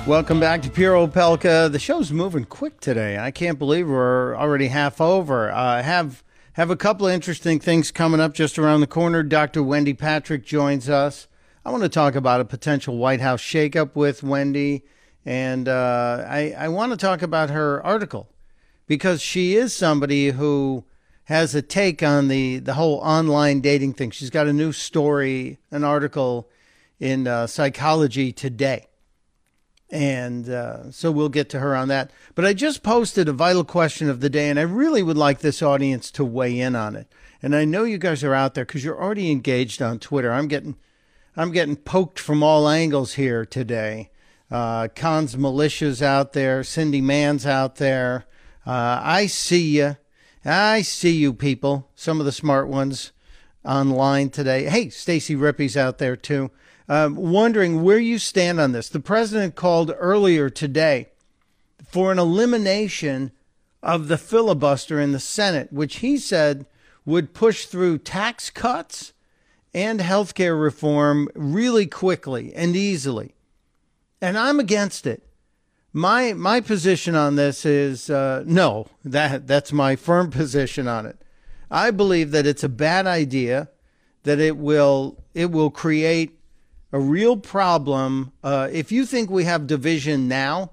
Welcome 0.05 0.40
back 0.40 0.62
to 0.62 0.69
Pure 0.69 0.97
Opelka. 0.97 1.71
The 1.71 1.79
show's 1.79 2.11
moving 2.11 2.45
quick 2.45 2.81
today. 2.81 3.16
I 3.16 3.31
can't 3.31 3.57
believe 3.57 3.88
we're 3.88 4.35
already 4.35 4.66
half 4.66 5.01
over. 5.01 5.49
I 5.53 5.79
uh, 5.79 5.83
have 5.85 6.25
have 6.55 6.71
a 6.71 6.77
couple 6.77 7.07
of 7.07 7.12
interesting 7.12 7.61
things 7.61 7.92
coming 7.92 8.19
up 8.19 8.35
just 8.35 8.59
around 8.59 8.81
the 8.81 8.88
corner. 8.88 9.23
Dr. 9.23 9.62
Wendy 9.62 9.95
Patrick 9.95 10.45
joins 10.45 10.88
us. 10.88 11.29
I 11.64 11.71
want 11.71 11.85
to 11.85 11.88
talk 11.88 12.16
about 12.16 12.40
a 12.40 12.45
potential 12.45 12.97
White 12.97 13.21
House 13.21 13.40
shakeup 13.40 13.95
with 13.95 14.25
Wendy, 14.25 14.83
and 15.25 15.69
uh, 15.69 16.25
I, 16.29 16.53
I 16.59 16.66
want 16.66 16.90
to 16.90 16.97
talk 16.97 17.23
about 17.23 17.51
her 17.51 17.81
article 17.87 18.29
because 18.88 19.23
she 19.23 19.55
is 19.55 19.73
somebody 19.73 20.31
who 20.31 20.85
has 21.26 21.54
a 21.54 21.62
take 21.62 22.02
on 22.02 22.28
the, 22.28 22.58
the 22.58 22.74
whole 22.74 22.98
online 22.98 23.60
dating 23.60 23.92
thing. 23.92 24.10
She's 24.10 24.30
got 24.30 24.46
a 24.46 24.52
new 24.52 24.72
story, 24.72 25.58
an 25.70 25.82
article 25.82 26.48
in 27.00 27.26
uh, 27.26 27.48
Psychology 27.48 28.32
Today. 28.32 28.86
And 29.90 30.48
uh, 30.48 30.90
so 30.92 31.10
we'll 31.10 31.28
get 31.28 31.48
to 31.50 31.58
her 31.58 31.74
on 31.74 31.88
that. 31.88 32.12
But 32.34 32.44
I 32.44 32.52
just 32.52 32.84
posted 32.84 33.28
a 33.28 33.32
vital 33.32 33.64
question 33.64 34.08
of 34.08 34.20
the 34.20 34.30
day, 34.30 34.48
and 34.50 34.58
I 34.58 34.62
really 34.62 35.02
would 35.02 35.16
like 35.16 35.40
this 35.40 35.62
audience 35.62 36.10
to 36.12 36.24
weigh 36.24 36.58
in 36.60 36.76
on 36.76 36.94
it. 36.94 37.12
And 37.42 37.54
I 37.54 37.64
know 37.64 37.84
you 37.84 37.98
guys 37.98 38.22
are 38.24 38.34
out 38.34 38.54
there 38.54 38.64
because 38.64 38.84
you're 38.84 39.00
already 39.00 39.30
engaged 39.30 39.82
on 39.82 39.98
Twitter. 39.98 40.32
I'm 40.32 40.48
getting, 40.48 40.76
I'm 41.36 41.50
getting 41.50 41.76
poked 41.76 42.20
from 42.20 42.42
all 42.42 42.68
angles 42.68 43.14
here 43.14 43.44
today. 43.44 44.10
Uh, 44.48 44.86
Cons 44.94 45.34
militias 45.34 46.02
out 46.02 46.34
there, 46.34 46.62
Cindy 46.62 47.00
Mann's 47.00 47.46
out 47.46 47.76
there. 47.76 48.26
Uh, 48.64 49.00
I 49.02 49.26
see 49.26 49.78
you. 49.78 49.96
I 50.46 50.82
see 50.82 51.12
you 51.12 51.32
people. 51.32 51.90
Some 51.94 52.20
of 52.20 52.26
the 52.26 52.32
smart 52.32 52.68
ones 52.68 53.12
online 53.64 54.30
today. 54.30 54.64
Hey, 54.64 54.88
Stacy 54.90 55.35
Rippey's 55.35 55.76
out 55.76 55.98
there 55.98 56.16
too 56.16 56.50
um, 56.88 57.16
wondering 57.16 57.82
where 57.82 57.98
you 57.98 58.18
stand 58.18 58.61
on 58.61 58.72
this. 58.72 58.88
The 58.88 59.00
president 59.00 59.54
called 59.54 59.92
earlier 59.96 60.50
today 60.50 61.09
for 61.88 62.12
an 62.12 62.18
elimination 62.18 63.32
of 63.82 64.09
the 64.09 64.18
filibuster 64.18 65.00
in 65.00 65.12
the 65.12 65.20
Senate, 65.20 65.72
which 65.72 65.96
he 65.96 66.16
said 66.18 66.66
would 67.04 67.35
push 67.35 67.66
through 67.66 67.98
tax 67.98 68.50
cuts 68.50 69.12
and 69.74 70.00
health 70.00 70.35
care 70.35 70.56
reform 70.56 71.28
really 71.35 71.87
quickly 71.87 72.54
and 72.54 72.74
easily. 72.74 73.35
And 74.20 74.38
I'm 74.38 74.59
against 74.59 75.06
it. 75.06 75.25
My 75.96 76.35
my 76.35 76.61
position 76.61 77.14
on 77.14 77.37
this 77.37 77.64
is 77.64 78.11
uh, 78.11 78.44
no. 78.46 78.88
That 79.02 79.46
that's 79.46 79.72
my 79.72 79.96
firm 79.96 80.30
position 80.30 80.87
on 80.87 81.06
it. 81.06 81.22
I 81.70 81.90
believe 81.90 82.32
that 82.32 82.46
it's 82.46 82.62
a 82.62 82.68
bad 82.68 83.06
idea. 83.06 83.70
That 84.24 84.38
it 84.38 84.59
will 84.59 85.24
it 85.32 85.50
will 85.50 85.70
create 85.70 86.38
a 86.92 87.00
real 87.00 87.38
problem. 87.38 88.32
Uh, 88.44 88.68
if 88.70 88.92
you 88.92 89.06
think 89.06 89.30
we 89.30 89.44
have 89.44 89.66
division 89.66 90.28
now, 90.28 90.72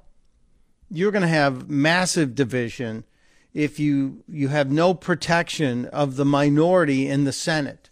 you're 0.89 1.11
going 1.11 1.21
to 1.21 1.27
have 1.29 1.69
massive 1.69 2.35
division 2.35 3.05
if 3.53 3.79
you 3.79 4.25
you 4.27 4.49
have 4.49 4.69
no 4.69 4.93
protection 4.93 5.85
of 5.85 6.17
the 6.17 6.25
minority 6.25 7.07
in 7.07 7.23
the 7.23 7.31
Senate. 7.31 7.89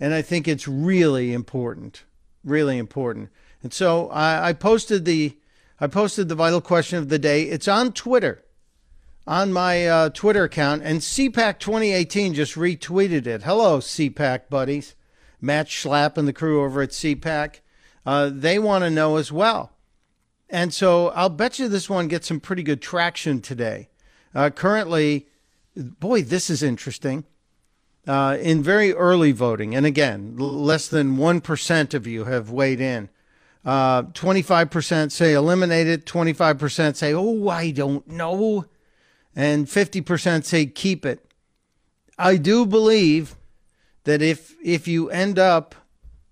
And 0.00 0.12
I 0.12 0.22
think 0.22 0.48
it's 0.48 0.66
really 0.66 1.32
important, 1.32 2.02
really 2.42 2.78
important. 2.78 3.28
And 3.62 3.72
so 3.72 4.08
I, 4.08 4.48
I 4.48 4.52
posted 4.54 5.04
the 5.04 5.36
I 5.82 5.88
posted 5.88 6.28
the 6.28 6.36
vital 6.36 6.60
question 6.60 7.00
of 7.00 7.08
the 7.08 7.18
day. 7.18 7.42
It's 7.42 7.66
on 7.66 7.92
Twitter, 7.92 8.44
on 9.26 9.52
my 9.52 9.88
uh, 9.88 10.08
Twitter 10.10 10.44
account, 10.44 10.82
and 10.84 11.00
CPAC 11.00 11.58
2018 11.58 12.34
just 12.34 12.54
retweeted 12.54 13.26
it. 13.26 13.42
Hello, 13.42 13.80
CPAC 13.80 14.48
buddies. 14.48 14.94
Matt 15.40 15.66
Schlapp 15.66 16.16
and 16.16 16.28
the 16.28 16.32
crew 16.32 16.62
over 16.62 16.82
at 16.82 16.90
CPAC, 16.90 17.62
uh, 18.06 18.30
they 18.32 18.60
want 18.60 18.84
to 18.84 18.90
know 18.90 19.16
as 19.16 19.32
well. 19.32 19.72
And 20.48 20.72
so 20.72 21.08
I'll 21.08 21.28
bet 21.28 21.58
you 21.58 21.66
this 21.66 21.90
one 21.90 22.06
gets 22.06 22.28
some 22.28 22.38
pretty 22.38 22.62
good 22.62 22.80
traction 22.80 23.40
today. 23.40 23.88
Uh, 24.32 24.50
currently, 24.50 25.26
boy, 25.74 26.22
this 26.22 26.48
is 26.48 26.62
interesting. 26.62 27.24
Uh, 28.06 28.38
in 28.40 28.62
very 28.62 28.92
early 28.92 29.32
voting, 29.32 29.74
and 29.74 29.84
again, 29.84 30.36
l- 30.38 30.46
less 30.46 30.86
than 30.86 31.16
1% 31.16 31.94
of 31.94 32.06
you 32.06 32.24
have 32.26 32.50
weighed 32.50 32.80
in. 32.80 33.08
Uh, 33.64 34.02
25% 34.02 35.12
say 35.12 35.34
eliminate 35.34 35.86
it, 35.86 36.04
25% 36.04 36.96
say, 36.96 37.14
oh, 37.14 37.48
I 37.48 37.70
don't 37.70 38.06
know, 38.08 38.66
and 39.36 39.66
50% 39.66 40.44
say 40.44 40.66
keep 40.66 41.06
it. 41.06 41.32
I 42.18 42.36
do 42.36 42.66
believe 42.66 43.36
that 44.04 44.20
if 44.20 44.54
if 44.62 44.86
you 44.88 45.08
end 45.10 45.38
up 45.38 45.74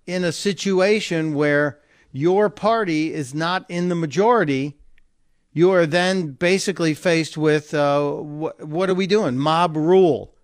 in 0.05 0.23
a 0.23 0.31
situation 0.31 1.33
where 1.33 1.79
your 2.11 2.49
party 2.49 3.13
is 3.13 3.33
not 3.33 3.65
in 3.69 3.89
the 3.89 3.95
majority, 3.95 4.77
you 5.53 5.71
are 5.71 5.85
then 5.85 6.31
basically 6.31 6.93
faced 6.93 7.37
with 7.37 7.73
uh, 7.73 8.11
wh- 8.11 8.59
what 8.59 8.89
are 8.89 8.93
we 8.95 9.07
doing? 9.07 9.37
Mob 9.37 9.75
rule. 9.75 10.35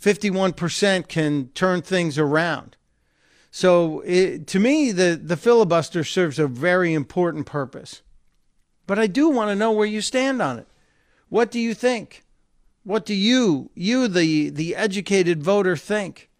51% 0.00 1.06
can 1.08 1.48
turn 1.54 1.80
things 1.80 2.18
around. 2.18 2.76
So 3.54 4.00
it, 4.00 4.46
to 4.48 4.58
me, 4.58 4.92
the, 4.92 5.20
the 5.22 5.36
filibuster 5.36 6.04
serves 6.04 6.38
a 6.38 6.48
very 6.48 6.94
important 6.94 7.44
purpose. 7.44 8.00
But 8.86 8.98
I 8.98 9.06
do 9.06 9.28
want 9.28 9.50
to 9.50 9.54
know 9.54 9.70
where 9.70 9.86
you 9.86 10.00
stand 10.00 10.40
on 10.40 10.58
it. 10.58 10.66
What 11.28 11.50
do 11.50 11.60
you 11.60 11.74
think? 11.74 12.24
What 12.82 13.04
do 13.04 13.14
you, 13.14 13.70
you 13.74 14.08
the, 14.08 14.48
the 14.48 14.74
educated 14.74 15.42
voter, 15.42 15.76
think? 15.76 16.30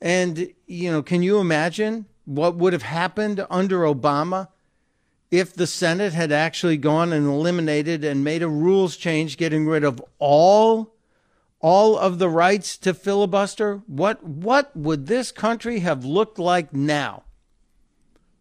And, 0.00 0.52
you 0.66 0.90
know, 0.90 1.04
can 1.04 1.22
you 1.22 1.38
imagine 1.38 2.06
what 2.24 2.56
would 2.56 2.72
have 2.72 2.82
happened 2.82 3.46
under 3.48 3.82
Obama 3.82 4.48
if 5.30 5.54
the 5.54 5.68
Senate 5.68 6.14
had 6.14 6.32
actually 6.32 6.78
gone 6.78 7.12
and 7.12 7.28
eliminated 7.28 8.02
and 8.02 8.24
made 8.24 8.42
a 8.42 8.48
rules 8.48 8.96
change, 8.96 9.36
getting 9.36 9.68
rid 9.68 9.84
of 9.84 10.02
all 10.18 10.94
all 11.60 11.98
of 11.98 12.18
the 12.18 12.28
rights 12.28 12.76
to 12.78 12.94
filibuster? 12.94 13.82
What 13.86 14.24
what 14.24 14.76
would 14.76 15.06
this 15.06 15.30
country 15.32 15.80
have 15.80 16.04
looked 16.04 16.38
like 16.38 16.72
now? 16.72 17.24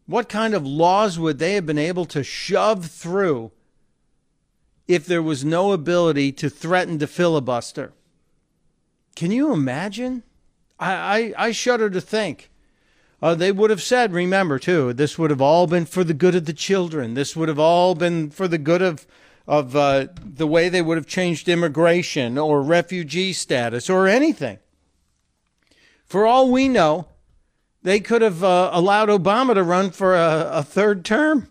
What 0.05 0.29
kind 0.29 0.53
of 0.53 0.65
laws 0.65 1.19
would 1.19 1.37
they 1.37 1.53
have 1.53 1.65
been 1.65 1.77
able 1.77 2.05
to 2.05 2.23
shove 2.23 2.87
through 2.87 3.51
if 4.87 5.05
there 5.05 5.21
was 5.21 5.45
no 5.45 5.71
ability 5.71 6.31
to 6.33 6.49
threaten 6.49 6.97
to 6.99 7.07
filibuster? 7.07 7.93
Can 9.15 9.31
you 9.31 9.53
imagine? 9.53 10.23
I, 10.79 10.93
I, 10.93 11.33
I 11.37 11.51
shudder 11.51 11.89
to 11.89 12.01
think. 12.01 12.49
Uh, 13.21 13.35
they 13.35 13.51
would 13.51 13.69
have 13.69 13.83
said, 13.83 14.13
remember, 14.13 14.57
too, 14.57 14.93
this 14.93 15.19
would 15.19 15.29
have 15.29 15.41
all 15.41 15.67
been 15.67 15.85
for 15.85 16.05
the 16.05 16.13
good 16.13 16.35
of 16.35 16.45
the 16.45 16.53
children. 16.53 17.15
This 17.15 17.35
would 17.35 17.49
have 17.49 17.59
all 17.59 17.95
been 17.95 18.29
for 18.29 18.47
the 18.47 18.57
good 18.57 18.81
of, 18.81 19.05
of 19.49 19.75
uh, 19.75 20.05
the 20.23 20.45
way 20.45 20.69
they 20.69 20.81
would 20.81 20.95
have 20.95 21.07
changed 21.07 21.49
immigration 21.49 22.37
or 22.37 22.61
refugee 22.61 23.33
status 23.33 23.89
or 23.89 24.07
anything. 24.07 24.59
For 26.05 26.27
all 26.27 26.51
we 26.51 26.67
know, 26.67 27.07
they 27.81 27.99
could 27.99 28.21
have 28.21 28.43
uh, 28.43 28.69
allowed 28.71 29.09
Obama 29.09 29.55
to 29.55 29.63
run 29.63 29.89
for 29.89 30.15
a, 30.15 30.49
a 30.53 30.63
third 30.63 31.03
term. 31.03 31.49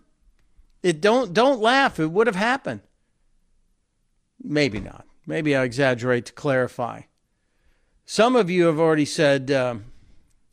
It 0.81 1.01
don't 1.01 1.33
don't 1.33 1.59
laugh. 1.59 1.99
It 1.99 2.07
would 2.07 2.27
have 2.27 2.37
happened. 2.37 2.79
Maybe 4.41 4.79
not. 4.79 5.05
Maybe 5.27 5.53
I 5.53 5.63
exaggerate 5.63 6.25
to 6.27 6.33
clarify. 6.33 7.01
Some 8.05 8.37
of 8.37 8.49
you 8.49 8.67
have 8.67 8.79
already 8.79 9.03
said, 9.03 9.51
um, 9.51 9.83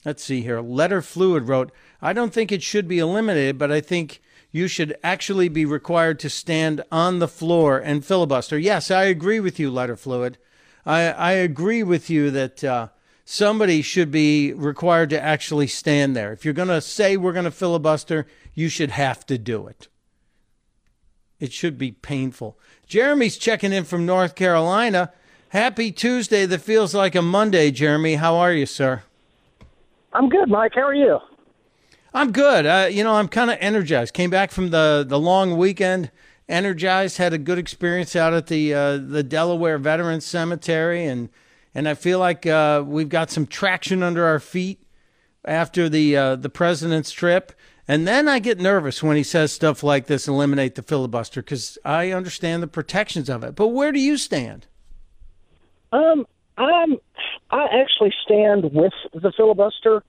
let's 0.04 0.24
see 0.24 0.42
here. 0.42 0.60
Letter 0.60 1.00
Fluid 1.00 1.44
wrote, 1.44 1.70
I 2.02 2.12
don't 2.12 2.32
think 2.32 2.50
it 2.50 2.64
should 2.64 2.88
be 2.88 2.98
eliminated, 2.98 3.56
but 3.56 3.70
I 3.70 3.80
think 3.80 4.20
you 4.56 4.68
should 4.68 4.96
actually 5.04 5.50
be 5.50 5.66
required 5.66 6.18
to 6.18 6.30
stand 6.30 6.82
on 6.90 7.18
the 7.18 7.28
floor 7.28 7.78
and 7.78 8.02
filibuster. 8.02 8.58
Yes, 8.58 8.90
I 8.90 9.04
agree 9.04 9.38
with 9.38 9.60
you, 9.60 9.70
Letter 9.70 9.96
Fluid. 9.96 10.38
I, 10.86 11.02
I 11.10 11.32
agree 11.32 11.82
with 11.82 12.08
you 12.08 12.30
that 12.30 12.64
uh, 12.64 12.88
somebody 13.26 13.82
should 13.82 14.10
be 14.10 14.54
required 14.54 15.10
to 15.10 15.22
actually 15.22 15.66
stand 15.66 16.16
there. 16.16 16.32
If 16.32 16.44
you're 16.46 16.54
going 16.54 16.68
to 16.68 16.80
say 16.80 17.18
we're 17.18 17.34
going 17.34 17.44
to 17.44 17.50
filibuster, 17.50 18.26
you 18.54 18.70
should 18.70 18.92
have 18.92 19.26
to 19.26 19.36
do 19.36 19.66
it. 19.66 19.88
It 21.38 21.52
should 21.52 21.76
be 21.76 21.92
painful. 21.92 22.58
Jeremy's 22.86 23.36
checking 23.36 23.74
in 23.74 23.84
from 23.84 24.06
North 24.06 24.34
Carolina. 24.34 25.12
Happy 25.50 25.92
Tuesday 25.92 26.46
that 26.46 26.62
feels 26.62 26.94
like 26.94 27.14
a 27.14 27.20
Monday, 27.20 27.70
Jeremy. 27.70 28.14
How 28.14 28.36
are 28.36 28.54
you, 28.54 28.64
sir? 28.64 29.02
I'm 30.14 30.30
good, 30.30 30.48
Mike. 30.48 30.72
How 30.74 30.82
are 30.82 30.94
you? 30.94 31.18
I'm 32.14 32.32
good. 32.32 32.66
Uh, 32.66 32.88
you 32.90 33.04
know, 33.04 33.14
I'm 33.14 33.28
kind 33.28 33.50
of 33.50 33.58
energized. 33.60 34.14
Came 34.14 34.30
back 34.30 34.50
from 34.50 34.70
the, 34.70 35.04
the 35.06 35.18
long 35.18 35.56
weekend, 35.56 36.10
energized. 36.48 37.18
Had 37.18 37.32
a 37.32 37.38
good 37.38 37.58
experience 37.58 38.16
out 38.16 38.32
at 38.32 38.46
the 38.46 38.72
uh, 38.72 38.96
the 38.96 39.22
Delaware 39.22 39.78
Veterans 39.78 40.24
Cemetery, 40.24 41.04
and 41.04 41.28
and 41.74 41.88
I 41.88 41.94
feel 41.94 42.18
like 42.18 42.46
uh, 42.46 42.82
we've 42.86 43.08
got 43.08 43.30
some 43.30 43.46
traction 43.46 44.02
under 44.02 44.24
our 44.24 44.40
feet 44.40 44.82
after 45.44 45.88
the 45.88 46.16
uh, 46.16 46.36
the 46.36 46.48
president's 46.48 47.12
trip. 47.12 47.52
And 47.88 48.08
then 48.08 48.26
I 48.26 48.40
get 48.40 48.58
nervous 48.58 49.00
when 49.00 49.16
he 49.16 49.22
says 49.22 49.52
stuff 49.52 49.84
like 49.84 50.06
this, 50.06 50.26
eliminate 50.26 50.74
the 50.74 50.82
filibuster, 50.82 51.40
because 51.40 51.78
I 51.84 52.10
understand 52.10 52.62
the 52.62 52.66
protections 52.66 53.28
of 53.28 53.44
it. 53.44 53.54
But 53.54 53.68
where 53.68 53.92
do 53.92 54.00
you 54.00 54.16
stand? 54.16 54.66
Um, 55.92 56.26
I'm, 56.58 56.96
I 57.50 57.66
actually 57.66 58.12
stand 58.24 58.72
with 58.72 58.92
the 59.12 59.30
filibuster. 59.36 60.02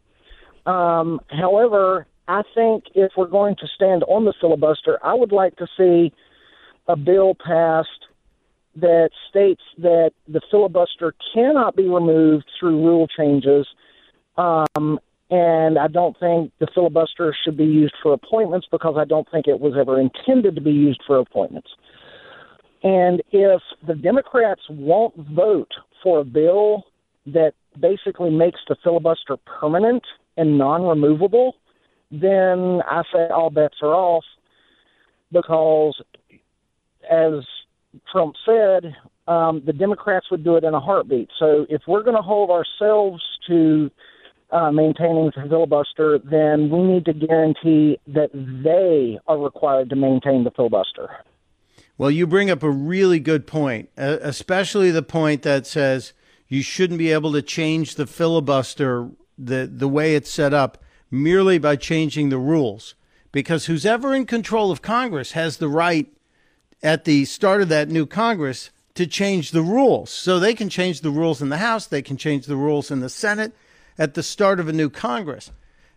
Um, 0.67 1.19
however, 1.29 2.05
I 2.27 2.43
think 2.53 2.85
if 2.93 3.13
we're 3.17 3.27
going 3.27 3.55
to 3.55 3.67
stand 3.75 4.03
on 4.03 4.25
the 4.25 4.33
filibuster, 4.39 4.99
I 5.03 5.13
would 5.13 5.31
like 5.31 5.55
to 5.57 5.67
see 5.77 6.13
a 6.87 6.95
bill 6.95 7.35
passed 7.35 7.89
that 8.75 9.09
states 9.29 9.63
that 9.79 10.11
the 10.27 10.41
filibuster 10.51 11.15
cannot 11.33 11.75
be 11.75 11.87
removed 11.87 12.45
through 12.59 12.85
rule 12.85 13.07
changes 13.07 13.65
um, 14.37 14.99
and 15.29 15.77
I 15.77 15.87
don't 15.87 16.17
think 16.19 16.51
the 16.59 16.67
filibuster 16.73 17.35
should 17.43 17.57
be 17.57 17.65
used 17.65 17.95
for 18.01 18.13
appointments 18.13 18.67
because 18.71 18.95
I 18.97 19.03
don't 19.03 19.29
think 19.29 19.47
it 19.47 19.59
was 19.59 19.73
ever 19.77 19.99
intended 19.99 20.55
to 20.55 20.61
be 20.61 20.71
used 20.71 21.01
for 21.05 21.17
appointments. 21.17 21.69
And 22.83 23.21
if 23.31 23.61
the 23.85 23.95
Democrats 23.95 24.61
won't 24.69 25.15
vote 25.15 25.71
for 26.03 26.19
a 26.19 26.23
bill 26.23 26.83
that 27.25 27.53
basically 27.79 28.29
makes 28.29 28.59
the 28.69 28.77
filibuster 28.83 29.35
permanent 29.59 30.03
and 30.37 30.57
non 30.57 30.83
removable, 30.83 31.55
then 32.11 32.81
I 32.89 33.03
say 33.13 33.27
all 33.27 33.49
bets 33.49 33.75
are 33.81 33.93
off 33.93 34.23
because, 35.31 36.01
as 37.11 37.43
Trump 38.11 38.35
said, 38.45 38.95
um, 39.27 39.61
the 39.65 39.73
Democrats 39.73 40.27
would 40.31 40.43
do 40.43 40.55
it 40.55 40.63
in 40.63 40.73
a 40.73 40.79
heartbeat. 40.79 41.29
So 41.37 41.65
if 41.69 41.81
we're 41.87 42.03
going 42.03 42.15
to 42.15 42.21
hold 42.21 42.49
ourselves 42.49 43.21
to 43.47 43.91
uh, 44.51 44.71
maintaining 44.71 45.31
the 45.35 45.49
filibuster, 45.49 46.19
then 46.19 46.69
we 46.69 46.81
need 46.81 47.05
to 47.05 47.13
guarantee 47.13 47.99
that 48.07 48.29
they 48.33 49.19
are 49.27 49.37
required 49.37 49.89
to 49.89 49.95
maintain 49.95 50.45
the 50.45 50.51
filibuster. 50.51 51.09
Well, 51.97 52.11
you 52.11 52.27
bring 52.27 52.49
up 52.49 52.63
a 52.63 52.69
really 52.69 53.19
good 53.19 53.47
point, 53.47 53.89
especially 53.97 54.91
the 54.91 55.03
point 55.03 55.41
that 55.41 55.65
says 55.67 56.13
you 56.47 56.61
shouldn't 56.61 56.99
be 56.99 57.11
able 57.11 57.33
to 57.33 57.41
change 57.41 57.95
the 57.95 58.07
filibuster 58.07 59.09
the 59.37 59.69
the 59.71 59.87
way 59.87 60.15
it's 60.15 60.31
set 60.31 60.53
up 60.53 60.77
merely 61.09 61.57
by 61.57 61.75
changing 61.75 62.29
the 62.29 62.37
rules, 62.37 62.95
because 63.31 63.65
who's 63.65 63.85
ever 63.85 64.13
in 64.13 64.25
control 64.25 64.71
of 64.71 64.81
Congress 64.81 65.31
has 65.31 65.57
the 65.57 65.69
right 65.69 66.07
at 66.83 67.05
the 67.05 67.25
start 67.25 67.61
of 67.61 67.69
that 67.69 67.89
new 67.89 68.05
Congress 68.05 68.69
to 68.95 69.07
change 69.07 69.51
the 69.51 69.61
rules. 69.61 70.09
So 70.09 70.39
they 70.39 70.53
can 70.53 70.69
change 70.69 71.01
the 71.01 71.11
rules 71.11 71.41
in 71.41 71.49
the 71.49 71.57
House, 71.57 71.85
they 71.85 72.01
can 72.01 72.17
change 72.17 72.45
the 72.45 72.55
rules 72.55 72.91
in 72.91 72.99
the 72.99 73.09
Senate 73.09 73.53
at 73.97 74.13
the 74.13 74.23
start 74.23 74.59
of 74.59 74.67
a 74.67 74.73
new 74.73 74.89
Congress. 74.89 75.51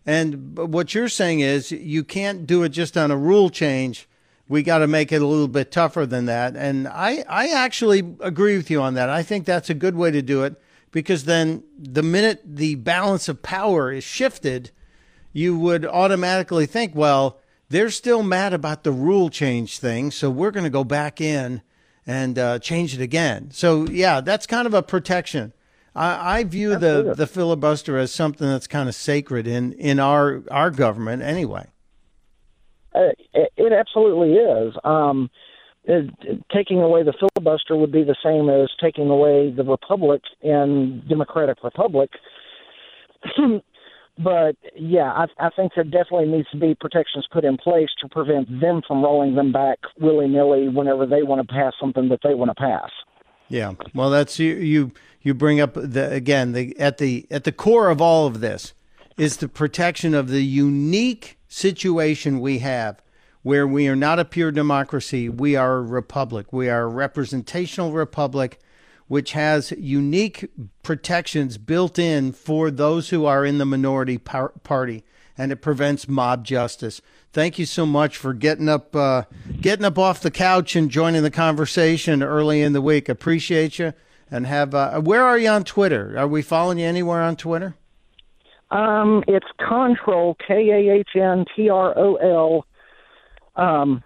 And 0.06 0.56
what 0.56 0.94
you're 0.94 1.08
saying 1.08 1.40
is 1.40 1.70
you 1.70 2.04
can't 2.04 2.46
do 2.46 2.62
it 2.62 2.70
just 2.70 2.96
on 2.96 3.10
a 3.10 3.16
rule 3.16 3.50
change. 3.50 4.08
We 4.48 4.62
got 4.62 4.78
to 4.78 4.86
make 4.86 5.12
it 5.12 5.22
a 5.22 5.26
little 5.26 5.48
bit 5.48 5.70
tougher 5.70 6.06
than 6.06 6.26
that. 6.26 6.56
And 6.56 6.88
I, 6.88 7.24
I 7.28 7.48
actually 7.48 8.00
agree 8.20 8.56
with 8.56 8.70
you 8.70 8.82
on 8.82 8.94
that. 8.94 9.08
I 9.08 9.22
think 9.22 9.44
that's 9.44 9.70
a 9.70 9.74
good 9.74 9.94
way 9.94 10.10
to 10.10 10.22
do 10.22 10.42
it 10.44 10.60
because 10.90 11.24
then 11.24 11.62
the 11.78 12.02
minute 12.02 12.42
the 12.44 12.74
balance 12.76 13.28
of 13.28 13.42
power 13.42 13.92
is 13.92 14.04
shifted, 14.04 14.70
you 15.32 15.58
would 15.58 15.86
automatically 15.86 16.66
think, 16.66 16.94
well, 16.94 17.38
they're 17.68 17.90
still 17.90 18.22
mad 18.22 18.52
about 18.52 18.82
the 18.82 18.92
rule 18.92 19.30
change 19.30 19.78
thing. 19.78 20.10
So 20.10 20.28
we're 20.28 20.50
going 20.50 20.64
to 20.64 20.70
go 20.70 20.84
back 20.84 21.20
in 21.20 21.62
and 22.06 22.38
uh, 22.38 22.58
change 22.58 22.94
it 22.94 23.00
again. 23.00 23.50
So, 23.52 23.86
yeah, 23.86 24.20
that's 24.20 24.46
kind 24.46 24.66
of 24.66 24.74
a 24.74 24.82
protection. 24.82 25.52
I, 25.94 26.38
I 26.38 26.44
view 26.44 26.76
the, 26.76 27.14
the 27.16 27.26
filibuster 27.26 27.96
as 27.98 28.12
something 28.12 28.46
that's 28.46 28.66
kind 28.66 28.88
of 28.88 28.94
sacred 28.94 29.46
in, 29.46 29.72
in 29.74 29.98
our 30.00 30.42
our 30.50 30.70
government 30.70 31.22
anyway. 31.22 31.66
Uh, 32.94 33.10
it, 33.32 33.52
it 33.56 33.72
absolutely 33.72 34.34
is. 34.34 34.74
Um, 34.82 35.30
Uh, 35.90 36.02
taking 36.54 36.80
away 36.80 37.02
the 37.02 37.14
filibuster 37.18 37.76
would 37.76 37.90
be 37.90 38.04
the 38.04 38.16
same 38.22 38.48
as 38.48 38.70
taking 38.80 39.10
away 39.10 39.50
the 39.50 39.64
republic 39.64 40.22
and 40.42 41.06
democratic 41.08 41.64
republic. 41.64 42.10
but 44.18 44.56
yeah, 44.76 45.10
I, 45.12 45.26
I 45.38 45.50
think 45.56 45.72
there 45.74 45.84
definitely 45.84 46.26
needs 46.26 46.48
to 46.50 46.58
be 46.58 46.74
protections 46.74 47.26
put 47.32 47.44
in 47.44 47.56
place 47.56 47.88
to 48.02 48.08
prevent 48.08 48.48
them 48.60 48.82
from 48.86 49.02
rolling 49.02 49.34
them 49.34 49.52
back 49.52 49.78
willy 49.98 50.28
nilly 50.28 50.68
whenever 50.68 51.06
they 51.06 51.22
want 51.22 51.46
to 51.46 51.52
pass 51.52 51.72
something 51.80 52.08
that 52.10 52.20
they 52.22 52.34
want 52.34 52.50
to 52.50 52.54
pass. 52.54 52.90
Yeah, 53.48 53.72
well, 53.94 54.10
that's 54.10 54.38
you. 54.38 54.54
You 54.54 54.92
you 55.22 55.34
bring 55.34 55.60
up 55.60 55.74
the 55.74 56.10
again 56.12 56.52
the 56.52 56.78
at 56.78 56.98
the 56.98 57.26
at 57.30 57.44
the 57.44 57.52
core 57.52 57.90
of 57.90 58.00
all 58.00 58.26
of 58.26 58.40
this 58.40 58.74
is 59.18 59.38
the 59.38 59.48
protection 59.48 60.14
of 60.14 60.28
the 60.28 60.44
unique 60.44 61.36
situation 61.48 62.40
we 62.40 62.60
have 62.60 63.02
where 63.42 63.66
we 63.66 63.88
are 63.88 63.96
not 63.96 64.18
a 64.18 64.24
pure 64.24 64.50
democracy 64.50 65.28
we 65.28 65.56
are 65.56 65.76
a 65.76 65.82
republic 65.82 66.52
we 66.52 66.68
are 66.68 66.82
a 66.82 66.88
representational 66.88 67.92
republic 67.92 68.58
which 69.08 69.32
has 69.32 69.72
unique 69.72 70.48
protections 70.82 71.58
built 71.58 71.98
in 71.98 72.32
for 72.32 72.70
those 72.70 73.10
who 73.10 73.24
are 73.24 73.44
in 73.44 73.58
the 73.58 73.66
minority 73.66 74.18
par- 74.18 74.52
party 74.62 75.04
and 75.36 75.52
it 75.52 75.56
prevents 75.56 76.08
mob 76.08 76.44
justice 76.44 77.00
thank 77.32 77.58
you 77.58 77.66
so 77.66 77.86
much 77.86 78.16
for 78.16 78.32
getting 78.32 78.68
up 78.68 78.94
uh, 78.94 79.22
getting 79.60 79.84
up 79.84 79.98
off 79.98 80.20
the 80.20 80.30
couch 80.30 80.76
and 80.76 80.90
joining 80.90 81.22
the 81.22 81.30
conversation 81.30 82.22
early 82.22 82.62
in 82.62 82.72
the 82.72 82.82
week 82.82 83.08
appreciate 83.08 83.78
you 83.78 83.92
and 84.30 84.46
have. 84.46 84.74
Uh, 84.74 85.00
where 85.00 85.24
are 85.24 85.38
you 85.38 85.48
on 85.48 85.64
Twitter? 85.64 86.14
Are 86.16 86.28
we 86.28 86.42
following 86.42 86.78
you 86.78 86.86
anywhere 86.86 87.22
on 87.22 87.36
Twitter? 87.36 87.74
Um, 88.70 89.24
it's 89.26 89.46
Control 89.58 90.36
K 90.46 90.70
A 90.70 90.94
H 90.94 91.10
N 91.16 91.44
T 91.56 91.68
R 91.68 91.92
O 91.98 92.14
L. 92.16 92.66
Um, 93.60 94.02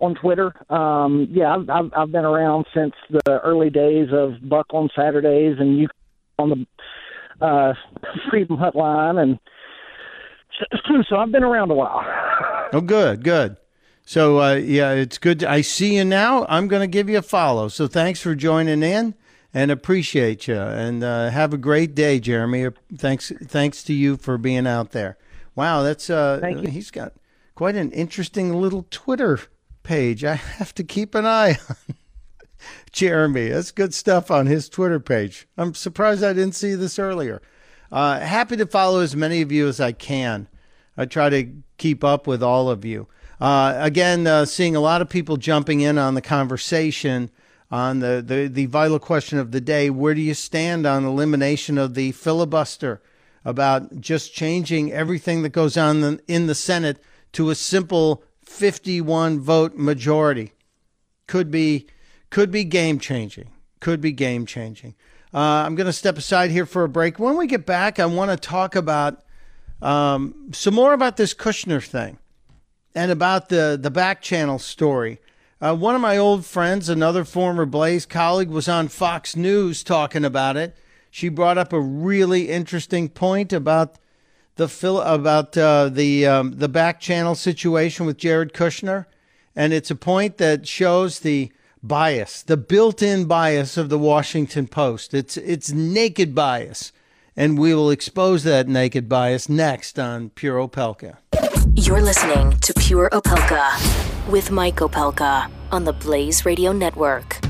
on 0.00 0.14
Twitter. 0.14 0.52
Um, 0.72 1.28
yeah, 1.30 1.56
I've, 1.56 1.68
I've, 1.68 1.90
I've 1.96 2.12
been 2.12 2.24
around 2.24 2.66
since 2.74 2.94
the 3.10 3.40
early 3.40 3.70
days 3.70 4.08
of 4.12 4.34
Buck 4.48 4.66
on 4.70 4.88
Saturdays 4.94 5.56
and 5.58 5.78
you 5.78 5.88
on 6.38 6.50
the 6.50 7.44
uh, 7.44 7.74
Freedom 8.30 8.56
Hotline, 8.56 9.20
and 9.20 9.38
so 11.08 11.16
I've 11.16 11.32
been 11.32 11.44
around 11.44 11.70
a 11.70 11.74
while. 11.74 12.04
Oh, 12.72 12.80
good, 12.80 13.24
good. 13.24 13.56
So 14.04 14.40
uh, 14.40 14.54
yeah, 14.54 14.92
it's 14.92 15.18
good. 15.18 15.40
To, 15.40 15.50
I 15.50 15.60
see 15.60 15.96
you 15.96 16.04
now. 16.04 16.46
I'm 16.48 16.68
going 16.68 16.80
to 16.80 16.86
give 16.86 17.08
you 17.08 17.18
a 17.18 17.22
follow. 17.22 17.68
So 17.68 17.86
thanks 17.86 18.20
for 18.20 18.34
joining 18.34 18.82
in 18.82 19.14
and 19.52 19.70
appreciate 19.70 20.48
you. 20.48 20.56
And 20.56 21.04
uh, 21.04 21.30
have 21.30 21.52
a 21.52 21.58
great 21.58 21.94
day, 21.94 22.18
Jeremy. 22.18 22.68
Thanks, 22.96 23.32
thanks 23.44 23.82
to 23.84 23.92
you 23.92 24.16
for 24.16 24.38
being 24.38 24.66
out 24.66 24.92
there. 24.92 25.18
Wow, 25.54 25.82
that's 25.82 26.08
uh, 26.08 26.40
he's 26.70 26.90
got 26.90 27.12
quite 27.58 27.74
an 27.74 27.90
interesting 27.90 28.52
little 28.52 28.86
Twitter 28.88 29.40
page. 29.82 30.22
I 30.22 30.34
have 30.58 30.72
to 30.76 30.84
keep 30.84 31.16
an 31.16 31.26
eye 31.26 31.58
on. 31.68 31.96
Jeremy, 32.92 33.48
that's 33.48 33.72
good 33.72 33.92
stuff 33.92 34.30
on 34.30 34.46
his 34.46 34.68
Twitter 34.68 35.00
page. 35.00 35.48
I'm 35.56 35.74
surprised 35.74 36.22
I 36.22 36.34
didn't 36.34 36.54
see 36.54 36.76
this 36.76 37.00
earlier. 37.00 37.42
Uh, 37.90 38.20
happy 38.20 38.56
to 38.58 38.66
follow 38.66 39.00
as 39.00 39.16
many 39.16 39.42
of 39.42 39.50
you 39.50 39.66
as 39.66 39.80
I 39.80 39.90
can. 39.90 40.46
I 40.96 41.06
try 41.06 41.30
to 41.30 41.52
keep 41.78 42.04
up 42.04 42.28
with 42.28 42.44
all 42.44 42.70
of 42.70 42.84
you. 42.84 43.08
Uh, 43.40 43.74
again, 43.76 44.28
uh, 44.28 44.44
seeing 44.44 44.76
a 44.76 44.80
lot 44.80 45.02
of 45.02 45.08
people 45.08 45.36
jumping 45.36 45.80
in 45.80 45.98
on 45.98 46.14
the 46.14 46.22
conversation 46.22 47.28
on 47.72 47.98
the, 47.98 48.22
the, 48.24 48.46
the 48.46 48.66
vital 48.66 49.00
question 49.00 49.36
of 49.36 49.50
the 49.50 49.60
day 49.60 49.90
where 49.90 50.14
do 50.14 50.20
you 50.20 50.34
stand 50.34 50.86
on 50.86 51.04
elimination 51.04 51.76
of 51.76 51.94
the 51.94 52.12
filibuster 52.12 53.02
about 53.44 54.00
just 54.00 54.32
changing 54.32 54.92
everything 54.92 55.42
that 55.42 55.48
goes 55.48 55.76
on 55.76 56.20
in 56.28 56.46
the 56.46 56.54
Senate 56.54 57.02
to 57.32 57.50
a 57.50 57.54
simple 57.54 58.22
51 58.42 59.40
vote 59.40 59.74
majority? 59.76 60.52
Could 61.26 61.50
be, 61.50 61.86
could 62.30 62.50
be 62.50 62.64
game 62.64 62.98
changing. 62.98 63.50
Could 63.80 64.00
be 64.00 64.12
game 64.12 64.46
changing. 64.46 64.94
Uh, 65.32 65.38
I'm 65.38 65.74
going 65.74 65.86
to 65.86 65.92
step 65.92 66.16
aside 66.16 66.50
here 66.50 66.66
for 66.66 66.84
a 66.84 66.88
break. 66.88 67.18
When 67.18 67.36
we 67.36 67.46
get 67.46 67.66
back, 67.66 67.98
I 67.98 68.06
want 68.06 68.30
to 68.30 68.36
talk 68.36 68.74
about 68.74 69.22
um, 69.82 70.50
some 70.52 70.74
more 70.74 70.92
about 70.92 71.16
this 71.16 71.34
Kushner 71.34 71.84
thing 71.84 72.18
and 72.94 73.10
about 73.10 73.48
the, 73.48 73.78
the 73.80 73.90
back 73.90 74.22
channel 74.22 74.58
story. 74.58 75.20
Uh, 75.60 75.74
one 75.74 75.94
of 75.94 76.00
my 76.00 76.16
old 76.16 76.46
friends, 76.46 76.88
another 76.88 77.24
former 77.24 77.66
Blaze 77.66 78.06
colleague, 78.06 78.48
was 78.48 78.68
on 78.68 78.88
Fox 78.88 79.36
News 79.36 79.82
talking 79.82 80.24
about 80.24 80.56
it. 80.56 80.76
She 81.10 81.28
brought 81.28 81.58
up 81.58 81.72
a 81.72 81.80
really 81.80 82.48
interesting 82.48 83.08
point 83.08 83.52
about 83.52 83.98
the 84.58 85.02
about 85.04 85.56
uh, 85.56 85.88
the 85.88 86.26
um, 86.26 86.58
the 86.58 86.68
back 86.68 87.00
channel 87.00 87.34
situation 87.34 88.04
with 88.04 88.18
Jared 88.18 88.52
Kushner, 88.52 89.06
and 89.56 89.72
it's 89.72 89.90
a 89.90 89.96
point 89.96 90.36
that 90.36 90.68
shows 90.68 91.20
the 91.20 91.50
bias, 91.82 92.42
the 92.42 92.56
built-in 92.56 93.24
bias 93.24 93.76
of 93.76 93.88
the 93.88 93.98
Washington 93.98 94.66
Post. 94.66 95.14
It's 95.14 95.36
it's 95.38 95.72
naked 95.72 96.34
bias, 96.34 96.92
and 97.36 97.58
we 97.58 97.74
will 97.74 97.90
expose 97.90 98.42
that 98.44 98.68
naked 98.68 99.08
bias 99.08 99.48
next 99.48 99.98
on 99.98 100.30
Pure 100.30 100.68
Opelka. 100.68 101.16
You're 101.74 102.02
listening 102.02 102.58
to 102.58 102.74
Pure 102.74 103.10
Opelka 103.10 104.28
with 104.28 104.50
Mike 104.50 104.76
Opelka 104.76 105.50
on 105.70 105.84
the 105.84 105.92
Blaze 105.92 106.44
Radio 106.44 106.72
Network. 106.72 107.47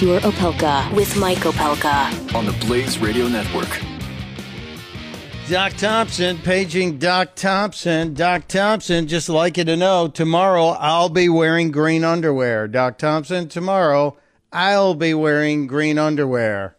Pure 0.00 0.20
Opelka 0.20 0.90
with 0.94 1.14
Mike 1.18 1.40
Opelka 1.40 2.34
on 2.34 2.46
the 2.46 2.52
Blaze 2.64 2.98
Radio 2.98 3.28
Network. 3.28 3.68
Doc 5.46 5.74
Thompson, 5.74 6.38
paging 6.38 6.96
Doc 6.96 7.34
Thompson. 7.34 8.14
Doc 8.14 8.48
Thompson, 8.48 9.06
just 9.06 9.28
like 9.28 9.58
you 9.58 9.64
to 9.64 9.76
know, 9.76 10.08
tomorrow 10.08 10.68
I'll 10.68 11.10
be 11.10 11.28
wearing 11.28 11.70
green 11.70 12.02
underwear. 12.02 12.66
Doc 12.66 12.96
Thompson, 12.96 13.50
tomorrow 13.50 14.16
I'll 14.50 14.94
be 14.94 15.12
wearing 15.12 15.66
green 15.66 15.98
underwear. 15.98 16.76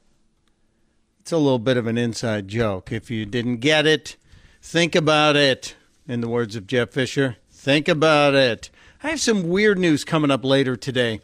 It's 1.19 1.31
a 1.31 1.37
little 1.37 1.59
bit 1.59 1.77
of 1.77 1.85
an 1.85 1.99
inside 1.99 2.47
joke. 2.47 2.91
If 2.91 3.11
you 3.11 3.27
didn't 3.27 3.57
get 3.57 3.85
it, 3.85 4.15
think 4.63 4.95
about 4.95 5.35
it. 5.35 5.75
In 6.07 6.21
the 6.21 6.27
words 6.27 6.55
of 6.55 6.65
Jeff 6.65 6.89
Fisher, 6.89 7.37
think 7.51 7.87
about 7.87 8.33
it. 8.33 8.71
I 9.03 9.09
have 9.09 9.21
some 9.21 9.47
weird 9.47 9.77
news 9.77 10.03
coming 10.03 10.31
up 10.31 10.43
later 10.43 10.75
today. 10.75 11.21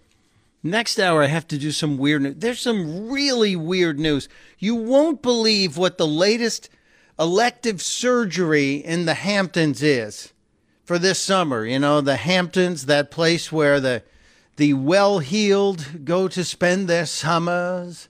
Next 0.64 1.00
hour, 1.00 1.24
I 1.24 1.28
have 1.28 1.48
to 1.50 1.58
do 1.58 1.72
some 1.72 1.98
weird 1.98 2.24
news. 2.24 2.36
There's 2.38 2.60
some 2.60 3.10
really 3.10 3.56
weird 3.56 4.00
news. 4.00 4.28
You 4.58 4.76
won't 4.76 5.22
believe 5.22 5.78
what 5.78 5.98
the 5.98 6.08
latest 6.08 6.70
elective 7.20 7.82
surgery 7.82 8.76
in 8.76 9.06
the 9.06 9.14
Hamptons 9.14 9.82
is 9.84 10.34
for 10.84 10.98
this 10.98 11.20
summer. 11.20 11.66
You 11.66 11.80
know, 11.80 12.02
the 12.02 12.18
Hamptons, 12.18 12.86
that 12.86 13.12
place 13.12 13.52
where 13.52 13.80
the 13.80 14.04
the 14.56 14.74
well-heeled 14.74 16.04
go 16.04 16.28
to 16.28 16.44
spend 16.44 16.88
their 16.88 17.06
summers. 17.06 18.10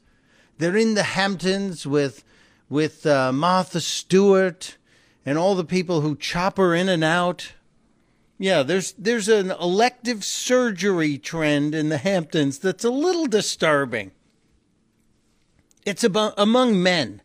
They're 0.57 0.77
in 0.77 0.93
the 0.93 1.03
Hamptons 1.03 1.85
with 1.85 2.23
with 2.69 3.05
uh, 3.05 3.33
Martha 3.33 3.81
Stewart 3.81 4.77
and 5.25 5.37
all 5.37 5.55
the 5.55 5.65
people 5.65 6.01
who 6.01 6.15
chop 6.15 6.57
her 6.57 6.73
in 6.73 6.87
and 6.87 7.03
out. 7.03 7.53
Yeah, 8.37 8.61
there's 8.63 8.91
there's 8.93 9.29
an 9.29 9.51
elective 9.51 10.23
surgery 10.23 11.17
trend 11.17 11.73
in 11.73 11.89
the 11.89 11.97
Hamptons 11.97 12.59
that's 12.59 12.83
a 12.83 12.91
little 12.91 13.25
disturbing. 13.25 14.11
It's 15.85 16.03
about 16.03 16.33
among 16.37 16.81
men. 16.81 17.21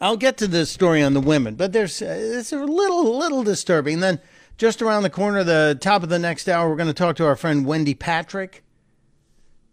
I'll 0.00 0.16
get 0.16 0.36
to 0.38 0.46
the 0.46 0.66
story 0.66 1.02
on 1.02 1.14
the 1.14 1.20
women, 1.20 1.54
but 1.54 1.72
there's 1.72 2.00
uh, 2.00 2.16
it's 2.18 2.52
a 2.52 2.64
little 2.64 3.18
little 3.18 3.42
disturbing. 3.42 4.00
Then 4.00 4.20
just 4.56 4.80
around 4.80 5.02
the 5.02 5.10
corner, 5.10 5.44
the 5.44 5.76
top 5.80 6.02
of 6.02 6.08
the 6.08 6.18
next 6.18 6.48
hour, 6.48 6.68
we're 6.70 6.76
going 6.76 6.86
to 6.88 6.94
talk 6.94 7.16
to 7.16 7.26
our 7.26 7.36
friend 7.36 7.66
Wendy 7.66 7.94
Patrick. 7.94 8.62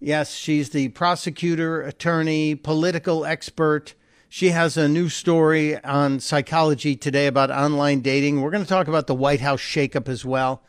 Yes, 0.01 0.35
she's 0.35 0.71
the 0.71 0.89
prosecutor, 0.89 1.81
attorney, 1.81 2.55
political 2.55 3.25
expert. 3.25 3.93
She 4.35 4.49
has 4.49 4.77
a 4.77 4.87
new 4.87 5.09
story 5.09 5.77
on 5.83 6.19
psychology 6.19 6.95
today 6.95 7.27
about 7.27 7.51
online 7.51 7.99
dating. 7.99 8.41
We're 8.41 8.49
going 8.49 8.63
to 8.63 8.67
talk 8.67 8.87
about 8.87 9.05
the 9.05 9.13
White 9.13 9.41
House 9.41 9.61
shakeup 9.61 10.09
as 10.09 10.25
well. 10.25 10.63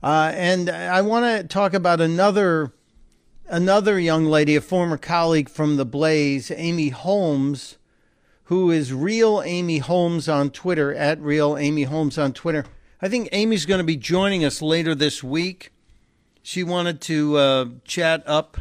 Uh, 0.00 0.30
and 0.36 0.70
I 0.70 1.00
want 1.00 1.24
to 1.24 1.42
talk 1.42 1.74
about 1.74 2.00
another 2.00 2.72
another 3.48 3.98
young 3.98 4.26
lady, 4.26 4.54
a 4.54 4.60
former 4.60 4.96
colleague 4.96 5.48
from 5.48 5.78
the 5.78 5.84
Blaze, 5.84 6.52
Amy 6.52 6.90
Holmes, 6.90 7.76
who 8.44 8.70
is 8.70 8.92
real 8.92 9.42
Amy 9.44 9.78
Holmes 9.78 10.28
on 10.28 10.50
Twitter 10.50 10.94
at 10.94 11.20
real 11.20 11.58
Amy 11.58 11.82
Holmes 11.82 12.18
on 12.18 12.32
Twitter. 12.32 12.66
I 13.02 13.08
think 13.08 13.28
Amy's 13.32 13.66
going 13.66 13.78
to 13.78 13.84
be 13.84 13.96
joining 13.96 14.44
us 14.44 14.62
later 14.62 14.94
this 14.94 15.24
week. 15.24 15.72
She 16.40 16.62
wanted 16.62 17.00
to 17.00 17.36
uh, 17.36 17.66
chat 17.84 18.22
up 18.28 18.58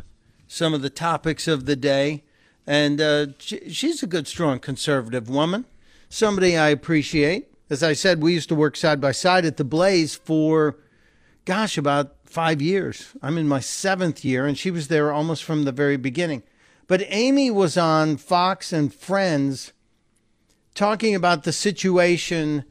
some 0.47 0.73
of 0.73 0.82
the 0.82 0.89
topics 0.89 1.47
of 1.47 1.67
the 1.67 1.75
day. 1.75 2.23
And 2.71 3.01
uh, 3.01 3.25
she, 3.38 3.69
she's 3.69 4.01
a 4.01 4.07
good, 4.07 4.29
strong 4.29 4.60
conservative 4.60 5.29
woman, 5.29 5.65
somebody 6.07 6.55
I 6.55 6.69
appreciate. 6.69 7.49
As 7.69 7.84
I 7.84 7.91
said, 7.91 8.21
we 8.21 8.31
used 8.31 8.47
to 8.47 8.55
work 8.55 8.77
side 8.77 9.01
by 9.01 9.12
side 9.12 9.43
at 9.43 9.57
the 9.57 9.65
Blaze 9.65 10.15
for, 10.15 10.77
gosh, 11.43 11.77
about 11.77 12.15
five 12.23 12.62
years. 12.62 13.12
I'm 13.21 13.38
in 13.38 13.45
my 13.45 13.60
seventh 13.60 14.23
year, 14.23 14.45
and 14.45 14.57
she 14.57 14.71
was 14.71 14.88
there 14.88 15.12
almost 15.12 15.43
from 15.43 15.65
the 15.65 15.73
very 15.73 15.97
beginning. 15.97 16.43
But 16.88 17.03
Amy 17.07 17.51
was 17.51 17.75
on 17.75 18.15
Fox 18.15 18.71
and 18.71 18.93
Friends 18.93 19.73
talking 20.73 21.13
about 21.13 21.43
the 21.43 21.51
situation 21.51 22.63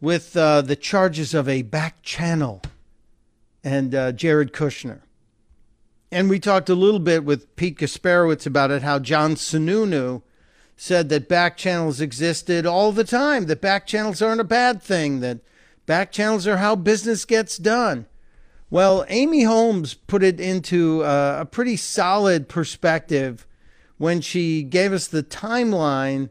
with 0.00 0.36
uh, 0.36 0.62
the 0.62 0.76
charges 0.76 1.34
of 1.34 1.48
a 1.48 1.62
back 1.62 2.00
channel 2.02 2.62
and 3.64 3.92
uh, 3.92 4.12
Jared 4.12 4.52
Kushner. 4.52 5.00
And 6.10 6.30
we 6.30 6.38
talked 6.38 6.68
a 6.68 6.74
little 6.74 7.00
bit 7.00 7.24
with 7.24 7.54
Pete 7.56 7.78
Kasperowicz 7.78 8.46
about 8.46 8.70
it, 8.70 8.82
how 8.82 8.98
John 8.98 9.34
Sununu 9.34 10.22
said 10.76 11.08
that 11.08 11.28
back 11.28 11.56
channels 11.56 12.00
existed 12.00 12.66
all 12.66 12.92
the 12.92 13.04
time, 13.04 13.46
that 13.46 13.60
back 13.60 13.86
channels 13.86 14.22
aren't 14.22 14.40
a 14.40 14.44
bad 14.44 14.82
thing, 14.82 15.20
that 15.20 15.40
back 15.86 16.12
channels 16.12 16.46
are 16.46 16.58
how 16.58 16.76
business 16.76 17.24
gets 17.24 17.56
done. 17.56 18.06
Well, 18.68 19.04
Amy 19.08 19.44
Holmes 19.44 19.94
put 19.94 20.22
it 20.22 20.40
into 20.40 21.02
uh, 21.02 21.38
a 21.40 21.46
pretty 21.46 21.76
solid 21.76 22.48
perspective 22.48 23.46
when 23.96 24.20
she 24.20 24.62
gave 24.62 24.92
us 24.92 25.08
the 25.08 25.22
timeline 25.22 26.30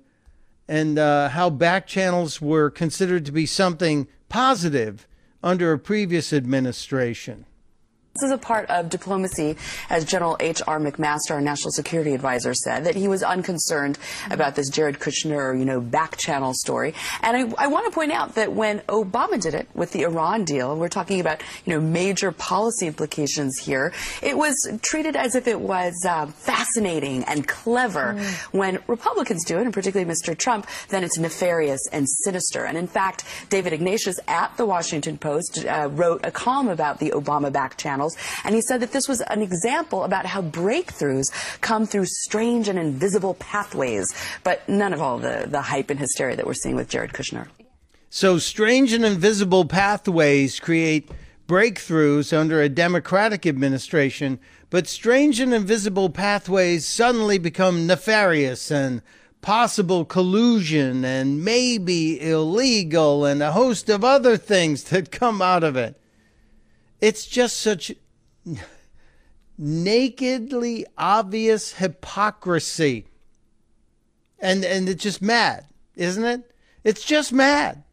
and 0.67 0.99
uh, 0.99 1.29
how 1.29 1.49
back 1.49 1.88
channels 1.88 2.41
were 2.41 2.69
considered 2.69 3.25
to 3.25 3.31
be 3.31 3.45
something 3.45 4.07
positive 4.29 5.07
under 5.43 5.71
a 5.71 5.79
previous 5.79 6.33
administration. 6.33 7.45
This 8.15 8.30
is 8.30 8.32
a 8.32 8.38
part 8.38 8.69
of 8.69 8.89
diplomacy, 8.89 9.58
as 9.89 10.06
General 10.06 10.38
H.R. 10.39 10.80
McMaster, 10.80 11.32
our 11.32 11.41
national 11.41 11.71
security 11.71 12.13
advisor, 12.13 12.54
said, 12.54 12.86
that 12.86 12.95
he 12.95 13.10
was 13.10 13.21
unconcerned 13.21 13.99
about 14.32 14.56
this 14.56 14.69
Jared 14.69 14.99
Kushner, 14.99 15.60
you 15.60 15.65
know, 15.65 15.82
back 15.82 16.15
channel 16.15 16.54
story. 16.54 16.93
And 17.21 17.36
I, 17.36 17.65
I 17.65 17.67
want 17.67 17.88
to 17.88 17.91
point 17.91 18.13
out 18.13 18.36
that 18.36 18.54
when 18.54 18.80
Obama 18.88 19.41
did 19.41 19.54
it 19.54 19.67
with 19.73 19.91
the 19.91 20.04
Iran 20.04 20.45
deal, 20.45 20.78
we're 20.78 20.88
talking 20.88 21.19
about, 21.19 21.43
you 21.65 21.73
know, 21.73 21.82
major 21.82 22.32
policy 22.32 22.88
implications 22.88 23.58
here, 23.58 23.91
it 24.23 24.38
was 24.38 24.56
treated 24.82 25.17
as 25.17 25.36
if 25.36 25.45
it 25.45 25.60
was 25.60 25.93
uh, 26.08 26.28
fascinating 26.28 27.25
and 27.25 27.45
clever. 27.45 28.13
Mm. 28.17 28.34
When 28.54 28.80
Republicans 28.88 29.43
do 29.43 29.58
it, 29.58 29.63
and 29.63 29.73
particularly 29.73 30.10
Mr. 30.10 30.38
Trump, 30.38 30.67
then 30.88 31.04
it's 31.04 31.17
nefarious 31.17 31.86
and 31.91 32.08
sinister. 32.08 32.63
And 32.63 32.78
in 32.78 32.88
fact, 32.88 33.25
David 33.49 33.73
Ignatius 33.73 34.21
at 34.25 34.56
the 34.56 34.65
Washington 34.65 35.17
Post 35.17 35.65
uh, 35.65 35.89
wrote 35.91 36.25
a 36.25 36.32
column 36.32 36.69
about 36.69 36.99
the 36.99 37.10
Obama 37.12 37.51
back 37.51 37.75
channel 37.75 38.05
And 38.44 38.56
he 38.56 38.62
said 38.62 38.82
that 38.82 38.91
this 38.91 39.08
was 39.08 39.22
an 39.22 39.41
example 39.41 40.04
about 40.04 40.26
how 40.26 40.41
breakthroughs 40.41 41.32
come 41.62 41.86
through 41.86 42.06
strange 42.06 42.68
and 42.68 42.78
invisible 42.78 43.36
pathways, 43.36 44.13
but 44.44 44.68
none 44.68 44.94
of 44.94 45.02
all 45.02 45.18
the, 45.18 45.46
the 45.48 45.62
hype 45.62 45.89
and 45.89 46.00
hysteria 46.00 46.36
that 46.36 46.46
we're 46.46 46.54
seeing 46.54 46.76
with 46.76 46.89
Jared 46.89 47.13
Kushner. 47.13 47.48
So, 48.10 48.38
strange 48.38 48.94
and 48.94 49.04
invisible 49.04 49.65
pathways 49.65 50.60
create 50.60 51.10
breakthroughs 51.48 52.36
under 52.36 52.62
a 52.62 52.70
Democratic 52.70 53.46
administration, 53.46 54.39
but 54.70 54.88
strange 54.88 55.39
and 55.39 55.53
invisible 55.53 56.10
pathways 56.10 56.86
suddenly 56.86 57.38
become 57.38 57.86
nefarious 57.86 58.72
and 58.72 59.01
possible 59.41 60.06
collusion 60.06 61.06
and 61.06 61.45
maybe 61.45 62.20
illegal 62.20 63.26
and 63.26 63.43
a 63.43 63.51
host 63.51 63.89
of 63.89 64.03
other 64.03 64.38
things 64.38 64.86
that 64.86 65.12
come 65.12 65.41
out 65.41 65.64
of 65.64 65.76
it. 65.76 65.95
It's 67.02 67.26
just 67.26 67.58
such 67.58 67.93
nakedly 69.58 70.86
obvious 70.98 71.74
hypocrisy. 71.74 73.08
And 74.39 74.64
and 74.66 74.89
it's 74.89 75.04
just 75.04 75.22
mad, 75.22 75.66
isn't 75.96 76.24
it? 76.24 76.52
It's 76.84 77.04
just 77.04 77.34
mad. 77.34 77.84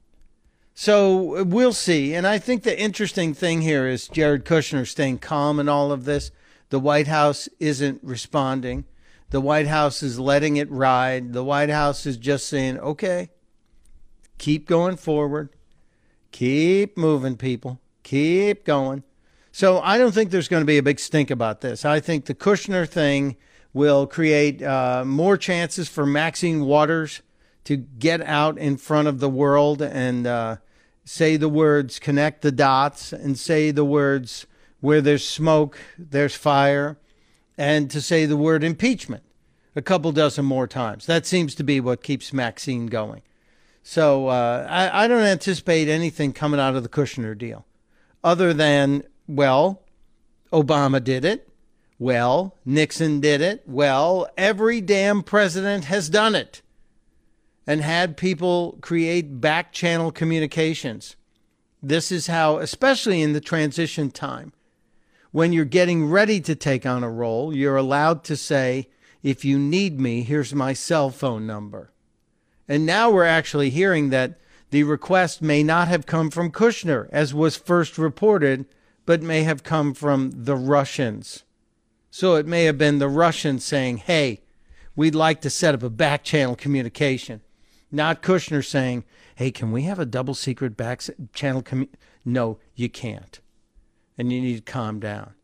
So 0.75 1.39
uh, 1.39 1.45
we'll 1.45 1.73
see. 1.73 2.15
And 2.15 2.27
I 2.27 2.39
think 2.39 2.63
the 2.63 2.79
interesting 2.79 3.35
thing 3.35 3.63
here 3.63 3.87
is 3.87 4.09
Jared 4.09 4.45
Kushner 4.45 4.87
staying 4.87 5.19
calm 5.19 5.61
in 5.61 5.69
all 5.69 5.93
of 5.93 6.05
this. 6.05 6.31
The 6.71 6.81
White 6.81 7.07
House 7.07 7.49
isn't 7.61 8.01
responding. 8.03 8.85
The 9.31 9.41
White 9.41 9.67
House 9.67 10.03
is 10.03 10.19
letting 10.19 10.57
it 10.57 10.71
ride. 10.71 11.33
The 11.33 11.45
White 11.45 11.71
House 11.71 12.07
is 12.07 12.17
just 12.17 12.49
saying, 12.49 12.79
okay, 12.79 13.31
keep 14.39 14.67
going 14.67 14.97
forward, 14.97 15.51
keep 16.33 16.99
moving, 16.99 17.37
people. 17.37 17.81
Keep 18.03 18.65
going. 18.65 19.03
So 19.53 19.81
I 19.81 19.99
don't 19.99 20.13
think 20.13 20.31
there's 20.31 20.49
going 20.49 20.63
to 20.63 20.67
be 20.67 20.79
a 20.79 20.83
big 20.83 20.99
stink 20.99 21.31
about 21.31 21.61
this. 21.61 21.85
I 21.85 22.01
think 22.01 22.25
the 22.25 22.35
Kushner 22.35 22.89
thing 22.89 23.37
will 23.75 24.07
create 24.07 24.63
uh, 24.63 25.05
more 25.05 25.37
chances 25.37 25.89
for 25.89 26.07
Maxine 26.07 26.65
Waters 26.65 27.23
to 27.65 27.77
get 27.77 28.21
out 28.23 28.59
in 28.59 28.77
front 28.77 29.09
of 29.09 29.21
the 29.21 29.29
world 29.29 29.83
and 29.83 30.27
uh, 30.27 30.57
say 31.05 31.37
the 31.37 31.49
words, 31.49 31.99
connect 31.99 32.43
the 32.43 32.53
dots, 32.53 33.13
and 33.13 33.39
say 33.39 33.71
the 33.71 33.85
words, 33.85 34.47
where 34.81 35.01
there's 35.01 35.27
smoke, 35.27 35.79
there's 35.99 36.35
fire, 36.35 36.99
and 37.57 37.91
to 37.91 38.01
say 38.01 38.27
the 38.27 38.37
word 38.37 38.65
impeachment 38.65 39.23
a 39.77 39.83
couple 39.83 40.13
dozen 40.13 40.45
more 40.45 40.67
times. 40.67 41.07
That 41.07 41.27
seems 41.27 41.55
to 41.55 41.65
be 41.65 41.81
what 41.81 42.03
keeps 42.03 42.33
Maxine 42.33 42.87
going. 42.87 43.23
So 43.83 44.29
uh, 44.29 44.67
I, 44.69 45.05
I 45.05 45.09
don't 45.09 45.23
anticipate 45.23 45.89
anything 45.89 46.33
coming 46.33 46.61
out 46.61 46.75
of 46.75 46.83
the 46.83 46.89
Kushner 46.89 47.37
deal 47.37 47.65
other 48.25 48.53
than, 48.53 49.05
well, 49.27 49.83
Obama 50.53 51.03
did 51.03 51.25
it. 51.25 51.49
Well, 51.99 52.57
Nixon 52.65 53.21
did 53.21 53.41
it. 53.41 53.63
Well, 53.67 54.29
every 54.37 54.81
damn 54.81 55.23
president 55.23 55.85
has 55.85 56.09
done 56.09 56.35
it 56.35 56.63
and 57.67 57.81
had 57.81 58.17
people 58.17 58.79
create 58.81 59.41
back 59.41 59.73
channel 59.73 60.11
communications. 60.11 61.17
This 61.83 62.11
is 62.11 62.27
how, 62.27 62.59
especially 62.59 63.23
in 63.23 63.33
the 63.33 63.41
transition 63.41 64.11
time, 64.11 64.53
when 65.31 65.53
you're 65.53 65.65
getting 65.65 66.11
ready 66.11 66.41
to 66.41 66.55
take 66.55 66.85
on 66.85 67.03
a 67.03 67.11
role, 67.11 67.55
you're 67.55 67.77
allowed 67.77 68.25
to 68.25 68.37
say, 68.37 68.89
if 69.23 69.45
you 69.45 69.59
need 69.59 70.01
me, 70.01 70.23
here's 70.23 70.55
my 70.55 70.73
cell 70.73 71.11
phone 71.11 71.47
number. 71.47 71.93
And 72.69 72.85
now 72.85 73.11
we're 73.11 73.25
actually 73.25 73.71
hearing 73.71 74.11
that 74.11 74.39
the 74.73 74.85
request 74.85 75.43
may 75.43 75.63
not 75.63 75.89
have 75.89 76.07
come 76.07 76.31
from 76.31 76.51
Kushner, 76.51 77.07
as 77.13 77.35
was 77.35 77.59
first 77.59 77.99
reported, 77.99 78.65
but 79.05 79.21
may 79.21 79.43
have 79.43 79.63
come 79.63 79.93
from 79.93 80.31
the 80.35 80.57
Russians. 80.57 81.45
So 82.11 82.37
it 82.37 82.47
may 82.47 82.65
have 82.65 82.79
been 82.79 82.99
the 82.99 83.07
Russians 83.07 83.67
saying, 83.67 83.99
hey, 83.99 84.41
we'd 84.97 85.15
like 85.15 85.43
to 85.43 85.51
set 85.51 85.75
up 85.75 85.83
a 85.83 85.91
back 85.91 86.25
channel 86.25 86.57
communication. 86.57 87.43
Not 87.91 88.23
Kushner 88.23 88.65
saying, 88.65 89.05
hey, 89.35 89.51
can 89.51 89.73
we 89.73 89.83
have 89.83 89.99
a 89.99 90.07
double 90.07 90.33
secret 90.33 90.75
back 90.75 91.03
channel? 91.35 91.63
commu-? 91.63 91.91
no, 92.25 92.59
you 92.75 92.89
can't. 92.89 93.41
And 94.17 94.33
you 94.33 94.41
need 94.41 94.65
to 94.65 94.73
calm 94.73 95.01
down. 95.01 95.35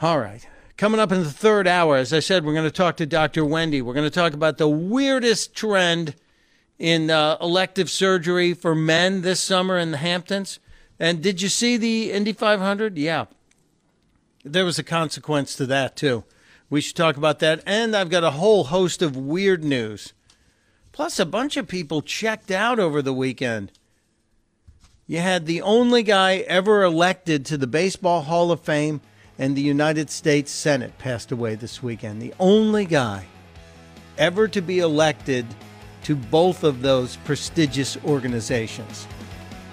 All 0.00 0.20
right. 0.20 0.46
Coming 0.76 1.00
up 1.00 1.10
in 1.10 1.24
the 1.24 1.32
third 1.32 1.66
hour, 1.66 1.96
as 1.96 2.12
I 2.12 2.20
said, 2.20 2.44
we're 2.44 2.54
going 2.54 2.64
to 2.64 2.70
talk 2.70 2.96
to 2.98 3.06
Dr. 3.06 3.44
Wendy. 3.44 3.82
We're 3.82 3.94
going 3.94 4.08
to 4.08 4.14
talk 4.14 4.34
about 4.34 4.58
the 4.58 4.68
weirdest 4.68 5.56
trend 5.56 6.14
in 6.82 7.10
uh, 7.10 7.36
elective 7.40 7.88
surgery 7.88 8.52
for 8.54 8.74
men 8.74 9.22
this 9.22 9.40
summer 9.40 9.78
in 9.78 9.92
the 9.92 9.98
Hamptons. 9.98 10.58
And 10.98 11.22
did 11.22 11.40
you 11.40 11.48
see 11.48 11.76
the 11.76 12.12
Indy 12.12 12.32
500? 12.32 12.98
Yeah 12.98 13.26
there 14.44 14.64
was 14.64 14.78
a 14.78 14.84
consequence 14.84 15.54
to 15.56 15.66
that 15.66 15.96
too. 15.96 16.24
We 16.68 16.80
should 16.80 16.96
talk 16.96 17.16
about 17.16 17.38
that. 17.40 17.62
And 17.66 17.94
I've 17.94 18.10
got 18.10 18.24
a 18.24 18.32
whole 18.32 18.64
host 18.64 19.02
of 19.02 19.16
weird 19.16 19.62
news. 19.62 20.12
Plus, 20.90 21.18
a 21.18 21.26
bunch 21.26 21.56
of 21.56 21.68
people 21.68 22.02
checked 22.02 22.50
out 22.50 22.78
over 22.78 23.00
the 23.00 23.12
weekend. 23.12 23.72
You 25.06 25.18
had 25.18 25.46
the 25.46 25.62
only 25.62 26.02
guy 26.02 26.36
ever 26.38 26.82
elected 26.82 27.44
to 27.46 27.56
the 27.56 27.66
Baseball 27.66 28.22
Hall 28.22 28.50
of 28.50 28.60
Fame 28.60 29.00
and 29.38 29.56
the 29.56 29.62
United 29.62 30.10
States 30.10 30.50
Senate 30.50 30.98
passed 30.98 31.32
away 31.32 31.54
this 31.54 31.82
weekend. 31.82 32.20
The 32.20 32.34
only 32.38 32.84
guy 32.84 33.26
ever 34.18 34.48
to 34.48 34.60
be 34.60 34.78
elected 34.78 35.46
to 36.04 36.16
both 36.16 36.64
of 36.64 36.82
those 36.82 37.16
prestigious 37.18 37.96
organizations. 38.04 39.06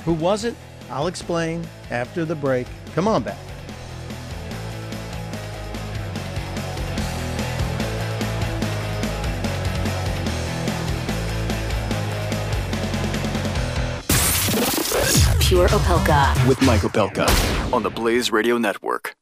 Who 0.05 0.13
was 0.13 0.45
it? 0.45 0.55
I'll 0.89 1.07
explain 1.07 1.65
after 1.91 2.25
the 2.25 2.36
break. 2.36 2.67
Come 2.95 3.07
on 3.07 3.23
back. 3.23 3.38
Pure 15.49 15.69
Opelka. 15.69 16.47
With 16.47 16.61
Mike 16.61 16.82
Opelka 16.82 17.27
on 17.73 17.82
the 17.82 17.89
Blaze 17.89 18.32
Radio 18.32 18.59
Network. 18.59 19.18